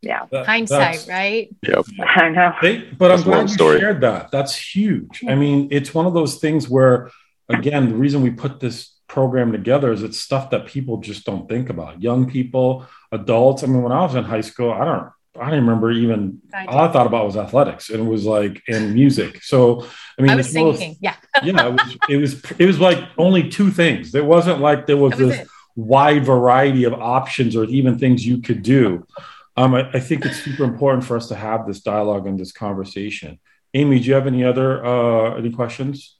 Yeah. 0.00 0.26
That, 0.32 0.46
Hindsight, 0.46 1.06
right? 1.08 1.54
Yep. 1.62 1.86
I 2.00 2.28
know. 2.30 2.54
They, 2.60 2.78
but 2.78 3.08
that's 3.08 3.22
I'm 3.22 3.28
glad 3.28 3.42
you 3.42 3.48
story. 3.48 3.78
shared 3.78 4.00
that. 4.00 4.32
That's 4.32 4.56
huge. 4.56 5.22
I 5.22 5.28
mm-hmm. 5.28 5.40
mean, 5.40 5.68
it's 5.70 5.94
one 5.94 6.06
of 6.06 6.14
those 6.14 6.40
things 6.40 6.68
where, 6.68 7.10
again, 7.48 7.88
the 7.88 7.94
reason 7.94 8.22
we 8.22 8.30
put 8.30 8.58
this 8.58 8.92
program 9.12 9.52
together 9.52 9.92
is 9.92 10.02
it's 10.02 10.18
stuff 10.18 10.48
that 10.50 10.66
people 10.66 10.96
just 10.96 11.26
don't 11.26 11.46
think 11.46 11.68
about. 11.68 12.02
Young 12.02 12.28
people, 12.28 12.86
adults. 13.12 13.62
I 13.62 13.66
mean, 13.66 13.82
when 13.82 13.92
I 13.92 14.00
was 14.00 14.14
in 14.14 14.24
high 14.24 14.40
school, 14.40 14.72
I 14.72 14.86
don't 14.86 15.10
I 15.38 15.50
don't 15.50 15.60
remember 15.60 15.90
even 15.90 16.40
I 16.52 16.64
all 16.64 16.80
I 16.80 16.90
thought 16.90 17.06
about 17.06 17.26
was 17.26 17.36
athletics 17.36 17.90
and 17.90 18.00
it 18.00 18.08
was 18.08 18.24
like 18.24 18.62
in 18.68 18.94
music. 18.94 19.42
So 19.42 19.86
I 20.18 20.22
mean, 20.22 20.30
I 20.30 20.36
was 20.36 20.54
yeah, 20.54 21.16
yeah. 21.42 21.66
It 21.66 21.72
was, 21.72 21.96
it 22.08 22.16
was 22.16 22.50
it 22.58 22.66
was 22.66 22.80
like 22.80 23.00
only 23.18 23.50
two 23.50 23.70
things. 23.70 24.12
There 24.12 24.24
wasn't 24.24 24.60
like 24.60 24.86
there 24.86 24.96
was, 24.96 25.12
was 25.12 25.18
this 25.20 25.40
it. 25.40 25.48
wide 25.76 26.24
variety 26.24 26.84
of 26.84 26.94
options 26.94 27.54
or 27.54 27.64
even 27.64 27.98
things 27.98 28.26
you 28.26 28.38
could 28.40 28.62
do. 28.62 29.06
Um, 29.58 29.74
I, 29.74 29.90
I, 29.90 30.00
think 30.00 30.24
it's 30.24 30.38
super 30.42 30.64
important 30.64 31.04
for 31.04 31.14
us 31.14 31.28
to 31.28 31.34
have 31.34 31.66
this 31.66 31.80
dialogue 31.80 32.26
and 32.26 32.40
this 32.40 32.52
conversation. 32.52 33.38
Amy, 33.74 33.98
do 34.00 34.06
you 34.06 34.14
have 34.14 34.26
any 34.26 34.42
other 34.44 34.82
uh, 34.82 35.36
any 35.36 35.50
questions? 35.50 36.16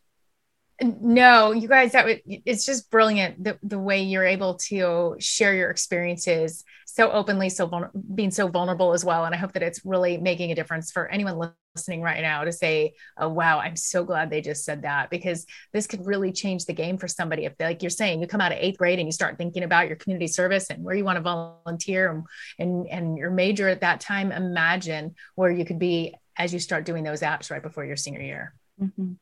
No, 0.83 1.53
you 1.53 1.69
guys, 1.69 1.93
that 1.93 2.05
would, 2.05 2.23
it's 2.27 2.67
just 2.67 2.91
brilliant 2.91 3.43
the, 3.43 3.59
the 3.63 3.79
way 3.79 4.03
you're 4.03 4.25
able 4.25 4.55
to 4.69 5.17
share 5.19 5.55
your 5.55 5.71
experiences 5.71 6.65
so 6.87 7.11
openly, 7.11 7.49
so 7.49 7.91
being 8.15 8.31
so 8.31 8.49
vulnerable 8.49 8.93
as 8.93 9.05
well. 9.05 9.25
And 9.25 9.35
I 9.35 9.39
hope 9.39 9.53
that 9.53 9.63
it's 9.63 9.85
really 9.85 10.19
making 10.19 10.51
a 10.51 10.55
difference 10.55 10.91
for 10.91 11.09
anyone 11.09 11.53
listening 11.75 12.03
right 12.03 12.21
now 12.21 12.45
to 12.45 12.53
say, 12.53 12.95
"Oh 13.17 13.29
wow, 13.29 13.59
I'm 13.61 13.77
so 13.77 14.05
glad 14.05 14.29
they 14.29 14.43
just 14.43 14.65
said 14.65 14.83
that," 14.83 15.09
because 15.09 15.47
this 15.73 15.87
could 15.87 16.05
really 16.05 16.33
change 16.33 16.67
the 16.67 16.75
game 16.75 16.99
for 16.99 17.09
somebody. 17.09 17.47
If, 17.47 17.55
like 17.59 17.83
you're 17.83 17.91
saying, 17.91 18.21
you 18.21 18.27
come 18.27 18.43
out 18.43 18.53
of 18.53 18.59
eighth 18.61 18.77
grade 18.77 18.99
and 18.99 19.09
you 19.09 19.13
start 19.13 19.39
thinking 19.39 19.63
about 19.63 19.89
your 19.89 19.97
community 19.97 20.27
service 20.27 20.69
and 20.69 20.85
where 20.85 20.95
you 20.95 21.05
want 21.05 21.17
to 21.17 21.23
volunteer 21.23 22.11
and 22.11 22.25
and, 22.59 22.87
and 22.89 23.17
your 23.17 23.31
major 23.31 23.69
at 23.69 23.81
that 23.81 24.01
time, 24.01 24.33
imagine 24.33 25.15
where 25.35 25.51
you 25.51 25.65
could 25.65 25.79
be 25.79 26.15
as 26.37 26.53
you 26.53 26.59
start 26.59 26.85
doing 26.85 27.05
those 27.05 27.21
apps 27.21 27.51
right 27.51 27.63
before 27.63 27.85
your 27.85 27.97
senior 27.97 28.21
year. 28.21 28.55
Mm-hmm. 28.81 29.13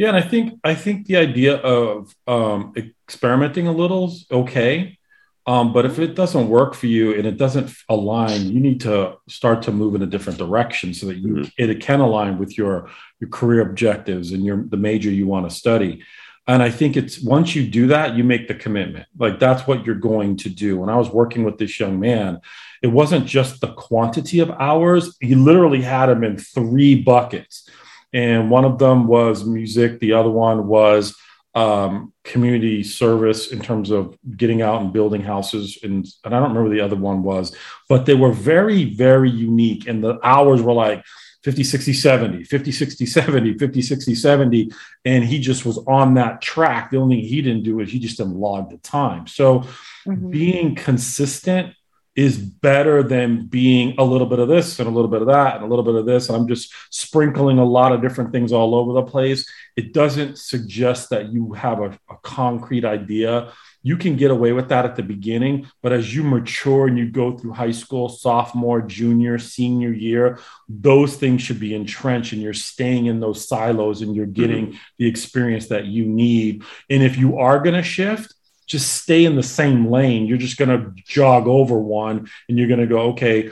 Yeah, 0.00 0.08
and 0.08 0.16
I 0.16 0.22
think 0.22 0.58
I 0.64 0.74
think 0.74 1.08
the 1.08 1.18
idea 1.18 1.56
of 1.56 2.16
um, 2.26 2.72
experimenting 3.06 3.66
a 3.66 3.72
little 3.72 4.06
is 4.06 4.24
okay. 4.32 4.98
Um, 5.44 5.74
but 5.74 5.84
if 5.84 5.98
it 5.98 6.14
doesn't 6.14 6.48
work 6.48 6.72
for 6.72 6.86
you 6.86 7.14
and 7.14 7.26
it 7.26 7.36
doesn't 7.36 7.70
align, 7.86 8.48
you 8.48 8.60
need 8.60 8.80
to 8.80 9.18
start 9.28 9.60
to 9.64 9.72
move 9.72 9.94
in 9.94 10.00
a 10.00 10.06
different 10.06 10.38
direction 10.38 10.94
so 10.94 11.04
that 11.08 11.18
you 11.18 11.28
mm-hmm. 11.28 11.48
it 11.58 11.82
can 11.82 12.00
align 12.00 12.38
with 12.38 12.56
your 12.56 12.88
your 13.20 13.28
career 13.28 13.60
objectives 13.60 14.32
and 14.32 14.42
your 14.42 14.64
the 14.70 14.78
major 14.78 15.10
you 15.10 15.26
want 15.26 15.46
to 15.46 15.54
study. 15.54 16.02
And 16.46 16.62
I 16.62 16.70
think 16.70 16.96
it's 16.96 17.20
once 17.20 17.54
you 17.54 17.68
do 17.68 17.88
that, 17.88 18.16
you 18.16 18.24
make 18.24 18.48
the 18.48 18.54
commitment. 18.54 19.04
Like 19.18 19.38
that's 19.38 19.66
what 19.66 19.84
you're 19.84 19.96
going 19.96 20.38
to 20.38 20.48
do. 20.48 20.78
When 20.78 20.88
I 20.88 20.96
was 20.96 21.10
working 21.10 21.44
with 21.44 21.58
this 21.58 21.78
young 21.78 22.00
man, 22.00 22.40
it 22.80 22.86
wasn't 22.86 23.26
just 23.26 23.60
the 23.60 23.74
quantity 23.74 24.40
of 24.40 24.50
hours. 24.52 25.18
He 25.20 25.34
literally 25.34 25.82
had 25.82 26.08
him 26.08 26.24
in 26.24 26.38
three 26.38 26.94
buckets. 26.94 27.68
And 28.12 28.50
one 28.50 28.64
of 28.64 28.78
them 28.78 29.06
was 29.06 29.44
music, 29.44 30.00
the 30.00 30.12
other 30.14 30.30
one 30.30 30.66
was 30.66 31.16
um, 31.54 32.12
community 32.24 32.82
service 32.82 33.50
in 33.50 33.60
terms 33.60 33.90
of 33.90 34.16
getting 34.36 34.62
out 34.62 34.82
and 34.82 34.92
building 34.92 35.22
houses. 35.22 35.78
And, 35.82 36.06
and 36.24 36.34
I 36.34 36.38
don't 36.38 36.50
remember 36.50 36.74
the 36.74 36.84
other 36.84 36.96
one 36.96 37.22
was, 37.22 37.54
but 37.88 38.06
they 38.06 38.14
were 38.14 38.32
very, 38.32 38.84
very 38.84 39.30
unique. 39.30 39.86
And 39.88 40.02
the 40.02 40.18
hours 40.22 40.62
were 40.62 40.72
like 40.72 41.04
50, 41.42 41.64
60, 41.64 41.92
70, 41.92 42.44
50, 42.44 42.72
60, 42.72 43.06
70, 43.06 43.58
50, 43.58 43.82
60, 43.82 44.14
70. 44.14 44.70
And 45.04 45.24
he 45.24 45.40
just 45.40 45.64
was 45.64 45.78
on 45.86 46.14
that 46.14 46.42
track. 46.42 46.90
The 46.90 46.98
only 46.98 47.16
thing 47.16 47.24
he 47.24 47.42
didn't 47.42 47.62
do 47.62 47.80
is 47.80 47.90
he 47.90 47.98
just 47.98 48.18
didn't 48.18 48.34
log 48.34 48.70
the 48.70 48.78
time. 48.78 49.26
So 49.26 49.60
mm-hmm. 50.06 50.30
being 50.30 50.74
consistent 50.74 51.74
is 52.16 52.36
better 52.36 53.02
than 53.02 53.46
being 53.46 53.94
a 53.96 54.04
little 54.04 54.26
bit 54.26 54.40
of 54.40 54.48
this 54.48 54.80
and 54.80 54.88
a 54.88 54.92
little 54.92 55.10
bit 55.10 55.22
of 55.22 55.28
that 55.28 55.56
and 55.56 55.64
a 55.64 55.68
little 55.68 55.84
bit 55.84 55.94
of 55.94 56.06
this. 56.06 56.28
And 56.28 56.36
I'm 56.36 56.48
just 56.48 56.72
sprinkling 56.90 57.58
a 57.58 57.64
lot 57.64 57.92
of 57.92 58.02
different 58.02 58.32
things 58.32 58.52
all 58.52 58.74
over 58.74 58.92
the 58.92 59.02
place. 59.02 59.48
It 59.76 59.92
doesn't 59.92 60.36
suggest 60.36 61.10
that 61.10 61.32
you 61.32 61.52
have 61.52 61.80
a, 61.80 61.98
a 62.10 62.16
concrete 62.22 62.84
idea. 62.84 63.52
You 63.82 63.96
can 63.96 64.16
get 64.16 64.30
away 64.30 64.52
with 64.52 64.68
that 64.68 64.84
at 64.84 64.96
the 64.96 65.02
beginning, 65.02 65.68
but 65.82 65.92
as 65.92 66.14
you 66.14 66.22
mature 66.22 66.88
and 66.88 66.98
you 66.98 67.10
go 67.10 67.38
through 67.38 67.52
high 67.52 67.70
school, 67.70 68.08
sophomore, 68.08 68.82
junior, 68.82 69.38
senior 69.38 69.92
year, 69.92 70.38
those 70.68 71.16
things 71.16 71.40
should 71.40 71.60
be 71.60 71.74
entrenched 71.74 72.32
and 72.32 72.42
you're 72.42 72.52
staying 72.52 73.06
in 73.06 73.20
those 73.20 73.48
silos 73.48 74.02
and 74.02 74.14
you're 74.14 74.26
getting 74.26 74.66
mm-hmm. 74.66 74.78
the 74.98 75.06
experience 75.06 75.68
that 75.68 75.86
you 75.86 76.04
need. 76.04 76.64
And 76.90 77.02
if 77.02 77.16
you 77.16 77.38
are 77.38 77.60
going 77.60 77.76
to 77.76 77.82
shift, 77.82 78.34
just 78.70 79.02
stay 79.02 79.24
in 79.24 79.34
the 79.34 79.42
same 79.42 79.90
lane. 79.90 80.26
You're 80.26 80.38
just 80.38 80.56
going 80.56 80.70
to 80.70 80.92
jog 81.02 81.48
over 81.48 81.76
one 81.76 82.30
and 82.48 82.56
you're 82.56 82.68
going 82.68 82.80
to 82.80 82.86
go, 82.86 83.00
okay, 83.10 83.50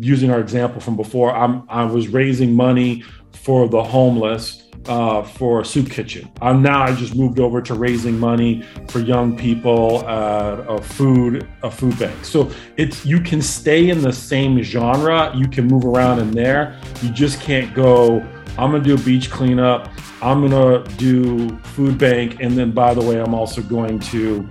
using 0.00 0.28
our 0.32 0.40
example 0.40 0.80
from 0.80 0.96
before, 0.96 1.32
I'm, 1.32 1.62
I 1.68 1.84
was 1.84 2.08
raising 2.08 2.56
money 2.56 3.04
for 3.32 3.68
the 3.68 3.80
homeless 3.80 4.64
uh, 4.86 5.22
for 5.22 5.60
a 5.60 5.64
soup 5.64 5.88
kitchen. 5.88 6.28
I'm 6.42 6.62
now 6.62 6.82
I 6.82 6.94
just 6.96 7.14
moved 7.14 7.38
over 7.38 7.62
to 7.62 7.74
raising 7.74 8.18
money 8.18 8.64
for 8.88 8.98
young 8.98 9.36
people 9.36 10.04
at 10.08 10.58
a 10.68 10.82
food 10.82 11.46
a 11.62 11.70
food 11.70 11.96
bank. 11.98 12.24
So 12.24 12.50
it's 12.76 13.06
you 13.06 13.20
can 13.20 13.42
stay 13.42 13.90
in 13.90 14.02
the 14.02 14.12
same 14.12 14.60
genre. 14.62 15.32
You 15.36 15.46
can 15.46 15.68
move 15.68 15.84
around 15.84 16.18
in 16.18 16.32
there. 16.32 16.80
You 17.02 17.10
just 17.10 17.40
can't 17.40 17.72
go. 17.74 18.26
I'm 18.58 18.70
gonna 18.70 18.84
do 18.84 18.94
a 18.94 18.98
beach 18.98 19.30
cleanup. 19.30 19.90
I'm 20.22 20.46
gonna 20.46 20.84
do 20.96 21.56
food 21.58 21.98
bank, 21.98 22.40
and 22.40 22.56
then 22.56 22.72
by 22.72 22.94
the 22.94 23.00
way, 23.00 23.20
I'm 23.20 23.34
also 23.34 23.62
going 23.62 23.98
to 24.00 24.48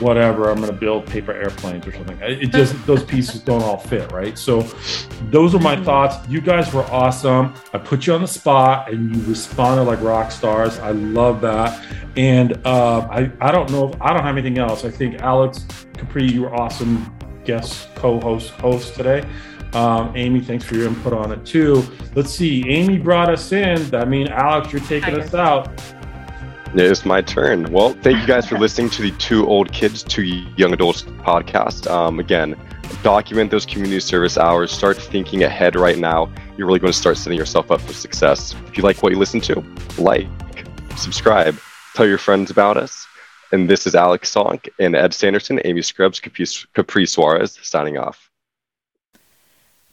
whatever. 0.00 0.50
I'm 0.50 0.60
gonna 0.60 0.72
build 0.72 1.06
paper 1.06 1.32
airplanes 1.32 1.86
or 1.86 1.92
something. 1.92 2.18
It 2.20 2.50
just 2.50 2.74
those 2.86 3.04
pieces 3.04 3.40
don't 3.40 3.62
all 3.62 3.78
fit, 3.78 4.10
right? 4.12 4.36
So 4.38 4.62
those 5.30 5.54
are 5.54 5.60
my 5.60 5.76
mm-hmm. 5.76 5.84
thoughts. 5.84 6.28
You 6.28 6.40
guys 6.40 6.72
were 6.72 6.84
awesome. 6.84 7.54
I 7.72 7.78
put 7.78 8.06
you 8.06 8.14
on 8.14 8.20
the 8.20 8.28
spot, 8.28 8.90
and 8.92 9.14
you 9.14 9.22
responded 9.24 9.84
like 9.84 10.00
rock 10.00 10.30
stars. 10.30 10.78
I 10.78 10.90
love 10.90 11.40
that. 11.42 11.84
And 12.16 12.60
uh, 12.66 13.08
I 13.10 13.30
I 13.40 13.50
don't 13.50 13.70
know 13.70 13.90
if 13.90 14.02
I 14.02 14.12
don't 14.12 14.22
have 14.22 14.36
anything 14.36 14.58
else. 14.58 14.84
I 14.84 14.90
think 14.90 15.20
Alex 15.20 15.66
Capri, 15.94 16.30
you 16.30 16.42
were 16.42 16.54
awesome 16.54 17.14
guest 17.44 17.94
co-host 17.94 18.50
host 18.50 18.94
today. 18.94 19.24
Um, 19.74 20.12
Amy, 20.16 20.40
thanks 20.40 20.64
for 20.64 20.76
your 20.76 20.86
input 20.86 21.12
on 21.12 21.32
it 21.32 21.44
too. 21.44 21.84
Let's 22.14 22.30
see. 22.30 22.68
Amy 22.68 22.98
brought 22.98 23.28
us 23.28 23.52
in. 23.52 23.94
I 23.94 24.04
mean, 24.04 24.28
Alex, 24.28 24.72
you're 24.72 24.82
taking 24.82 25.20
us 25.20 25.34
out. 25.34 25.68
It's 26.76 27.04
my 27.04 27.22
turn. 27.22 27.72
Well, 27.72 27.90
thank 28.02 28.20
you 28.20 28.26
guys 28.26 28.48
for 28.48 28.58
listening 28.58 28.90
to 28.90 29.02
the 29.02 29.12
Two 29.12 29.46
Old 29.46 29.72
Kids, 29.72 30.02
Two 30.02 30.22
Young 30.22 30.72
Adults 30.72 31.02
podcast. 31.02 31.88
Um, 31.88 32.18
again, 32.18 32.56
document 33.04 33.50
those 33.50 33.64
community 33.64 34.00
service 34.00 34.36
hours. 34.36 34.72
Start 34.72 34.96
thinking 34.96 35.44
ahead 35.44 35.76
right 35.76 35.98
now. 35.98 36.32
You're 36.56 36.66
really 36.66 36.80
going 36.80 36.92
to 36.92 36.98
start 36.98 37.16
setting 37.16 37.38
yourself 37.38 37.70
up 37.70 37.80
for 37.80 37.92
success. 37.92 38.54
If 38.66 38.76
you 38.76 38.82
like 38.82 39.02
what 39.02 39.12
you 39.12 39.18
listen 39.18 39.40
to, 39.42 39.64
like, 39.98 40.26
subscribe, 40.96 41.56
tell 41.94 42.06
your 42.06 42.18
friends 42.18 42.50
about 42.50 42.76
us. 42.76 43.06
And 43.52 43.70
this 43.70 43.86
is 43.86 43.94
Alex 43.94 44.34
Sonk 44.34 44.68
and 44.80 44.96
Ed 44.96 45.14
Sanderson, 45.14 45.60
Amy 45.64 45.82
Scrubs, 45.82 46.18
Capri, 46.18 46.46
Capri 46.74 47.06
Suarez 47.06 47.56
signing 47.62 47.98
off. 47.98 48.23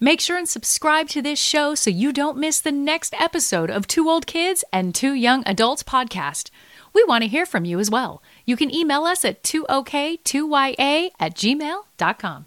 Make 0.03 0.19
sure 0.19 0.35
and 0.35 0.49
subscribe 0.49 1.09
to 1.09 1.21
this 1.21 1.37
show 1.37 1.75
so 1.75 1.91
you 1.91 2.11
don't 2.11 2.35
miss 2.35 2.59
the 2.59 2.71
next 2.71 3.13
episode 3.21 3.69
of 3.69 3.85
Two 3.85 4.09
Old 4.09 4.25
Kids 4.25 4.63
and 4.73 4.95
Two 4.95 5.13
Young 5.13 5.43
Adults 5.45 5.83
podcast. 5.83 6.49
We 6.91 7.03
want 7.03 7.21
to 7.23 7.27
hear 7.27 7.45
from 7.45 7.65
you 7.65 7.79
as 7.79 7.91
well. 7.91 8.23
You 8.43 8.57
can 8.57 8.73
email 8.73 9.03
us 9.03 9.23
at 9.23 9.43
2ok2ya 9.43 11.11
at 11.19 11.35
gmail.com. 11.35 12.45